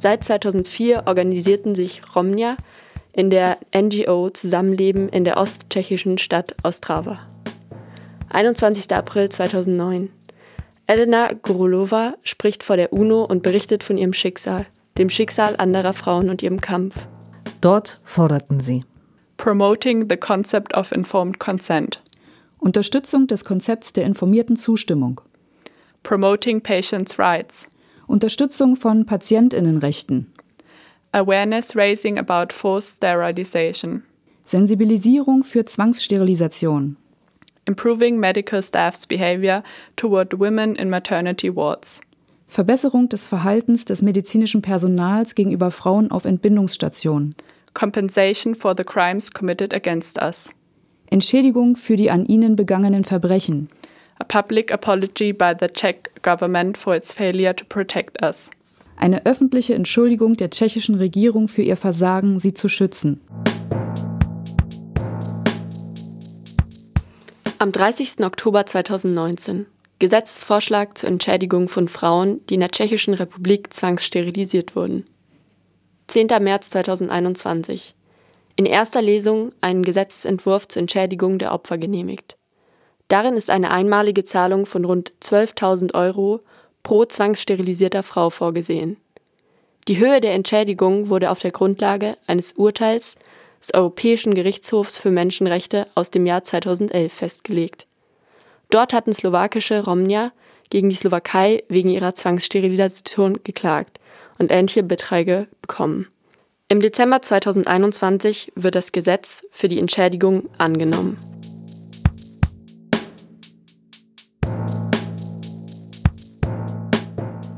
[0.00, 2.56] Seit 2004 organisierten sich Romnia
[3.12, 7.33] in der NGO Zusammenleben in der osttschechischen Stadt Ostrava.
[8.34, 8.90] 21.
[8.92, 10.10] April 2009.
[10.88, 14.66] Elena Gorolova spricht vor der UNO und berichtet von ihrem Schicksal,
[14.98, 17.06] dem Schicksal anderer Frauen und ihrem Kampf.
[17.60, 18.84] Dort forderten sie
[19.36, 22.02] Promoting the concept of informed consent.
[22.58, 25.20] Unterstützung des Konzepts der informierten Zustimmung.
[26.02, 27.68] Promoting patients' rights.
[28.08, 30.32] Unterstützung von Patientinnenrechten.
[31.12, 34.02] Awareness raising about forced sterilization.
[34.44, 36.96] Sensibilisierung für Zwangssterilisation
[37.66, 39.62] improving medical staff's behavior
[39.96, 42.00] toward women in maternity wards.
[42.46, 47.34] Verbesserung des Verhaltens des medizinischen Personals gegenüber Frauen auf Entbindungsstationen.
[47.72, 50.50] Compensation for the crimes committed against us.
[51.10, 53.68] Entschädigung für die an ihnen begangenen Verbrechen.
[54.18, 58.50] A public apology by the Czech government for its failure to protect us.
[58.96, 63.20] Eine öffentliche Entschuldigung der tschechischen Regierung für ihr Versagen, sie zu schützen.
[67.64, 68.22] Am 30.
[68.22, 69.64] Oktober 2019
[69.98, 75.06] Gesetzesvorschlag zur Entschädigung von Frauen, die in der Tschechischen Republik zwangssterilisiert wurden.
[76.08, 76.26] 10.
[76.40, 77.94] März 2021
[78.56, 82.36] in erster Lesung einen Gesetzentwurf zur Entschädigung der Opfer genehmigt.
[83.08, 86.40] Darin ist eine einmalige Zahlung von rund 12.000 Euro
[86.82, 88.98] pro zwangssterilisierter Frau vorgesehen.
[89.88, 93.16] Die Höhe der Entschädigung wurde auf der Grundlage eines Urteils
[93.64, 97.86] des Europäischen Gerichtshofs für Menschenrechte aus dem Jahr 2011 festgelegt.
[98.68, 100.32] Dort hatten slowakische Romnia
[100.68, 104.00] gegen die Slowakei wegen ihrer Zwangssterilisation geklagt
[104.38, 106.08] und ähnliche Beträge bekommen.
[106.68, 111.16] Im Dezember 2021 wird das Gesetz für die Entschädigung angenommen.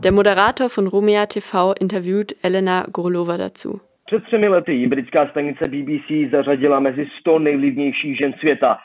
[0.04, 3.80] Der Moderator von Romea TV interviewt Elena Gorlova dazu.
[4.07, 8.78] Před třemi lety britská stanice BBC zařadila mezi 100 nejvlivnějších žen světa.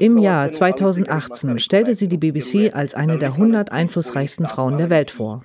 [0.00, 5.10] Im Jahr 2018 stellte sie die BBC als eine der 100 einflussreichsten Frauen der Welt
[5.10, 5.42] vor.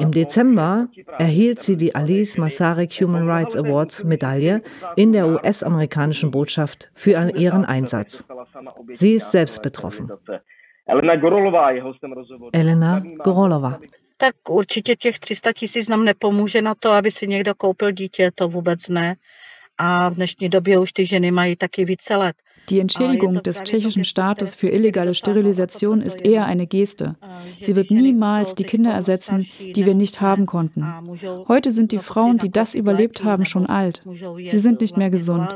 [0.00, 0.86] Im Dezember
[1.18, 4.60] erhielt sie die Alice Masarek Human Rights Award Medaille
[4.96, 8.24] in der US-amerikanischen Botschaft für ihren Einsatz.
[8.92, 10.10] Sie ist selbst betroffen.
[10.86, 11.16] Elena
[13.24, 13.78] Gorolova
[14.24, 18.48] Tak určitě těch 300 tisíc nám nepomůže na to, aby si někdo koupil dítě, to
[18.48, 19.16] vůbec ne.
[19.78, 22.36] A v dnešní době už ty ženy mají taky více let.
[22.70, 27.16] Die Entschädigung des tschechischen Staates für illegale Sterilisation ist eher eine Geste.
[27.62, 29.46] Sie wird niemals die Kinder ersetzen,
[29.76, 30.82] die wir nicht haben konnten.
[31.46, 34.02] Heute sind die Frauen, die das überlebt haben, schon alt.
[34.44, 35.48] Sie sind nicht mehr gesund.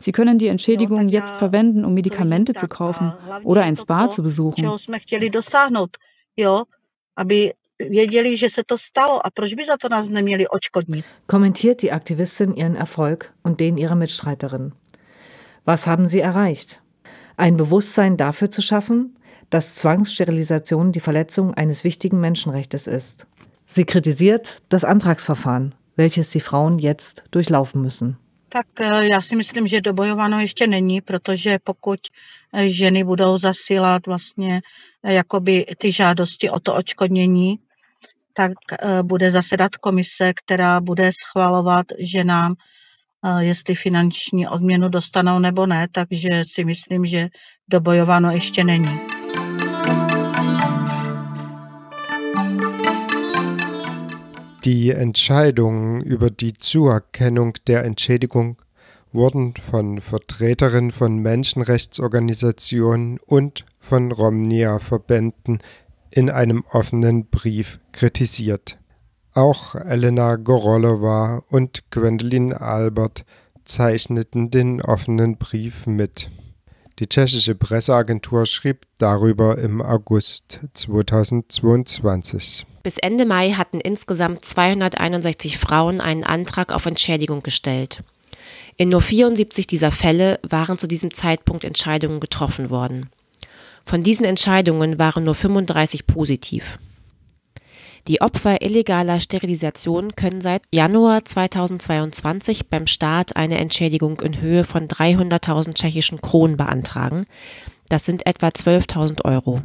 [0.00, 3.12] Sie können die Entschädigung jetzt verwenden, um Medikamente zu kaufen
[3.42, 4.64] oder ein Spa zu besuchen.
[7.88, 11.04] Věděli, že se to stalo a proč by za to nás neměli odškodnit.
[11.26, 14.72] Kommentiert die Aktivistin ihren Erfolg und den ihrer Mitstreiterin.
[15.66, 16.80] Was haben sie erreicht?
[17.36, 19.16] Ein Bewusstsein dafür zu schaffen,
[19.50, 23.26] dass Zwangssterilisation die Verletzung eines wichtigen Menschenrechts ist.
[23.66, 28.16] Sie kritisiert das Antragsverfahren, welches die Frauen jetzt durchlaufen müssen.
[28.48, 32.00] Tak eh, já si myslím, že dobojováno ještě není, protože pokud
[32.52, 34.62] eh, ženy budou zasílat vlastně
[35.02, 37.58] eh, jakoby ty žádosti o to očkodnění,
[38.34, 38.52] tak
[39.02, 42.54] bude zasedat komise, která bude schvalovat ženám,
[43.38, 47.28] jestli finanční odměnu dostanou nebo ne, takže si myslím, že
[47.68, 49.00] dobojováno ještě není.
[54.64, 58.56] Die Entscheidungen über die Zuerkennung der Entschädigung
[59.12, 65.58] wurden von Vertreterinnen von Menschenrechtsorganisationen und von Romnia-Verbänden
[66.14, 68.78] in einem offenen Brief kritisiert.
[69.34, 73.24] Auch Elena Gorolova und Gwendolyn Albert
[73.64, 76.30] zeichneten den offenen Brief mit.
[77.00, 82.64] Die tschechische Presseagentur schrieb darüber im August 2022.
[82.84, 88.04] Bis Ende Mai hatten insgesamt 261 Frauen einen Antrag auf Entschädigung gestellt.
[88.76, 93.10] In nur 74 dieser Fälle waren zu diesem Zeitpunkt Entscheidungen getroffen worden.
[93.84, 96.78] Von diesen Entscheidungen waren nur 35 positiv.
[98.06, 104.88] Die Opfer illegaler Sterilisation können seit Januar 2022 beim Staat eine Entschädigung in Höhe von
[104.88, 107.24] 300.000 tschechischen Kronen beantragen.
[107.88, 109.62] Das sind etwa 12.000 Euro.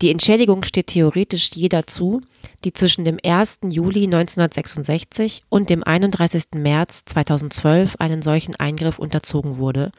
[0.00, 2.22] Die Entschädigung steht theoretisch jeder zu,
[2.64, 3.60] die zwischen dem 1.
[3.68, 6.44] Juli 1966 und dem 31.
[6.54, 9.92] März 2012 einen solchen Eingriff unterzogen wurde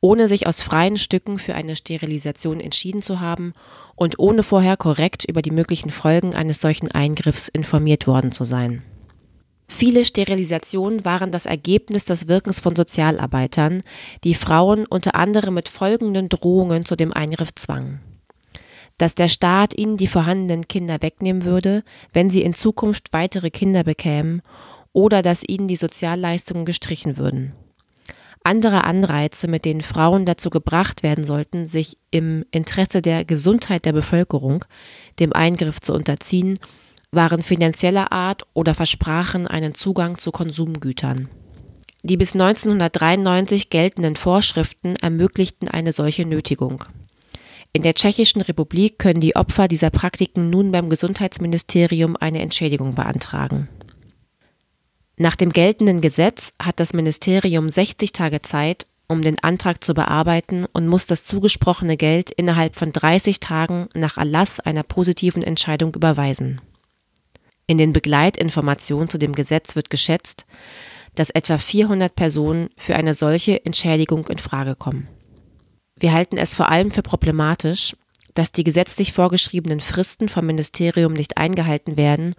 [0.00, 3.52] ohne sich aus freien Stücken für eine Sterilisation entschieden zu haben
[3.96, 8.82] und ohne vorher korrekt über die möglichen Folgen eines solchen Eingriffs informiert worden zu sein.
[9.66, 13.82] Viele Sterilisationen waren das Ergebnis des Wirkens von Sozialarbeitern,
[14.24, 18.00] die Frauen unter anderem mit folgenden Drohungen zu dem Eingriff zwangen.
[18.96, 23.84] Dass der Staat ihnen die vorhandenen Kinder wegnehmen würde, wenn sie in Zukunft weitere Kinder
[23.84, 24.42] bekämen,
[24.94, 27.52] oder dass ihnen die Sozialleistungen gestrichen würden
[28.48, 33.92] andere Anreize, mit denen Frauen dazu gebracht werden sollten, sich im Interesse der Gesundheit der
[33.92, 34.64] Bevölkerung
[35.20, 36.58] dem Eingriff zu unterziehen,
[37.10, 41.28] waren finanzieller Art oder versprachen einen Zugang zu Konsumgütern.
[42.02, 46.84] Die bis 1993 geltenden Vorschriften ermöglichten eine solche Nötigung.
[47.74, 53.68] In der Tschechischen Republik können die Opfer dieser Praktiken nun beim Gesundheitsministerium eine Entschädigung beantragen.
[55.20, 60.64] Nach dem geltenden Gesetz hat das Ministerium 60 Tage Zeit, um den Antrag zu bearbeiten
[60.72, 66.60] und muss das zugesprochene Geld innerhalb von 30 Tagen nach Erlass einer positiven Entscheidung überweisen.
[67.66, 70.46] In den Begleitinformationen zu dem Gesetz wird geschätzt,
[71.16, 75.08] dass etwa 400 Personen für eine solche Entschädigung in Frage kommen.
[75.98, 77.96] Wir halten es vor allem für problematisch,
[78.34, 82.36] dass die gesetzlich vorgeschriebenen Fristen vom Ministerium nicht eingehalten werden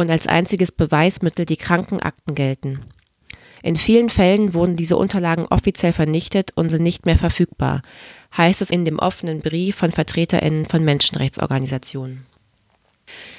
[0.00, 2.80] und als einziges Beweismittel die Krankenakten gelten.
[3.62, 7.82] In vielen Fällen wurden diese Unterlagen offiziell vernichtet und sind nicht mehr verfügbar,
[8.36, 12.26] heißt es in dem offenen Brief von Vertreterinnen von Menschenrechtsorganisationen.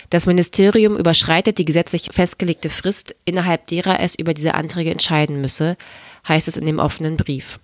[0.09, 5.77] Das Ministerium überschreitet die gesetzlich festgelegte Frist, innerhalb derer es über diese Anträge entscheiden müsse,
[6.27, 7.59] heißt es in dem offenen Brief.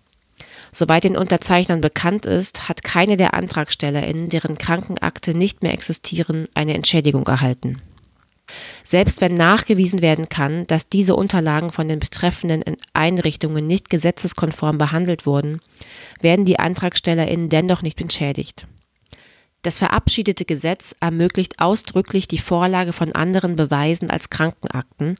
[0.71, 6.73] Soweit den Unterzeichnern bekannt ist, hat keine der Antragstellerinnen, deren Krankenakte nicht mehr existieren, eine
[6.73, 7.81] Entschädigung erhalten.
[8.83, 15.25] Selbst wenn nachgewiesen werden kann, dass diese Unterlagen von den betreffenden Einrichtungen nicht gesetzeskonform behandelt
[15.25, 15.59] wurden,
[16.21, 18.67] werden die AntragstellerInnen dennoch nicht entschädigt.
[19.63, 25.15] Das verabschiedete Gesetz ermöglicht ausdrücklich die Vorlage von anderen Beweisen als Krankenakten,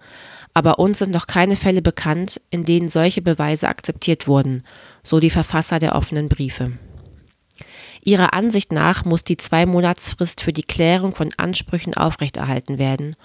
[0.53, 4.63] aber uns sind noch keine Fälle bekannt, in denen solche Beweise akzeptiert wurden,
[5.03, 6.77] so die Verfasser der offenen Briefe.
[8.03, 13.15] Ihrer Ansicht nach muss die Zwei-Monatsfrist für die Klärung von Ansprüchen aufrechterhalten werden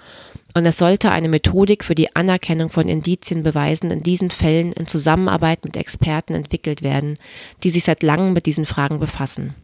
[0.53, 5.63] und es sollte eine Methodik für die Anerkennung von Indizienbeweisen in diesen Fällen in Zusammenarbeit
[5.63, 7.15] mit Experten entwickelt werden,
[7.63, 9.55] die sich seit langem mit diesen Fragen befassen.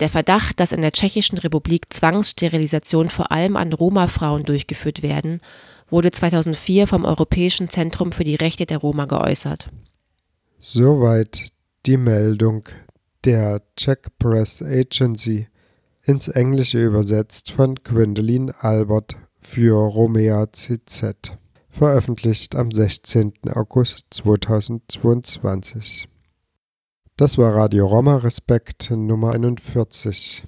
[0.00, 5.40] Der Verdacht, dass in der Tschechischen Republik Zwangssterilisationen vor allem an Roma-Frauen durchgeführt werden,
[5.90, 9.70] wurde 2004 vom Europäischen Zentrum für die Rechte der Roma geäußert.
[10.58, 11.48] Soweit
[11.86, 12.68] die Meldung
[13.24, 15.48] der Czech Press Agency,
[16.04, 21.36] ins Englische übersetzt von Gwendolyn Albert für Romea CZ,
[21.68, 23.34] veröffentlicht am 16.
[23.52, 26.08] August 2022.
[27.16, 30.46] Das war Radio Roma Respekt Nummer 41.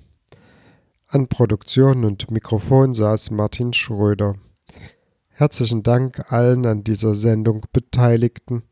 [1.08, 4.36] An Produktion und Mikrofon saß Martin Schröder.
[5.28, 8.62] Herzlichen Dank allen an dieser Sendung Beteiligten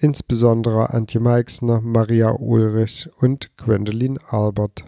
[0.00, 4.84] insbesondere Antje Meixner, Maria Ulrich und Gwendolyn Albert.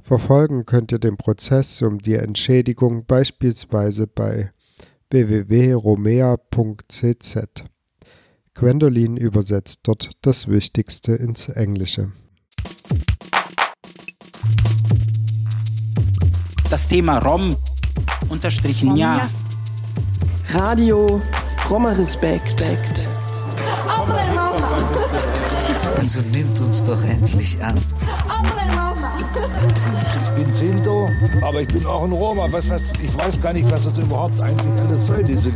[0.00, 4.52] Verfolgen könnt ihr den Prozess um die Entschädigung beispielsweise bei
[5.10, 7.38] www.romea.cz.
[8.54, 12.12] Gwendolin übersetzt dort das Wichtigste ins Englische.
[16.68, 17.54] Das Thema Rom
[18.28, 19.26] unterstrichen ja.
[20.52, 21.20] Radio
[21.68, 22.64] Roma Respekt.
[26.02, 27.76] Also nimmt uns doch endlich an.
[30.26, 31.08] Ich bin Sinto,
[31.42, 32.48] aber ich bin auch ein Roma.
[32.50, 35.52] Was, was, ich weiß gar nicht, was das überhaupt eigentlich alles soll, diese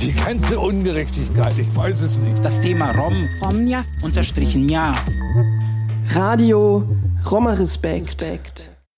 [0.00, 1.58] die ganze Ungerechtigkeit.
[1.58, 2.42] Ich weiß es nicht.
[2.42, 4.94] Das Thema Rom, Romja unterstrichen ja.
[6.14, 6.82] Radio
[7.30, 8.70] Roma Respekt.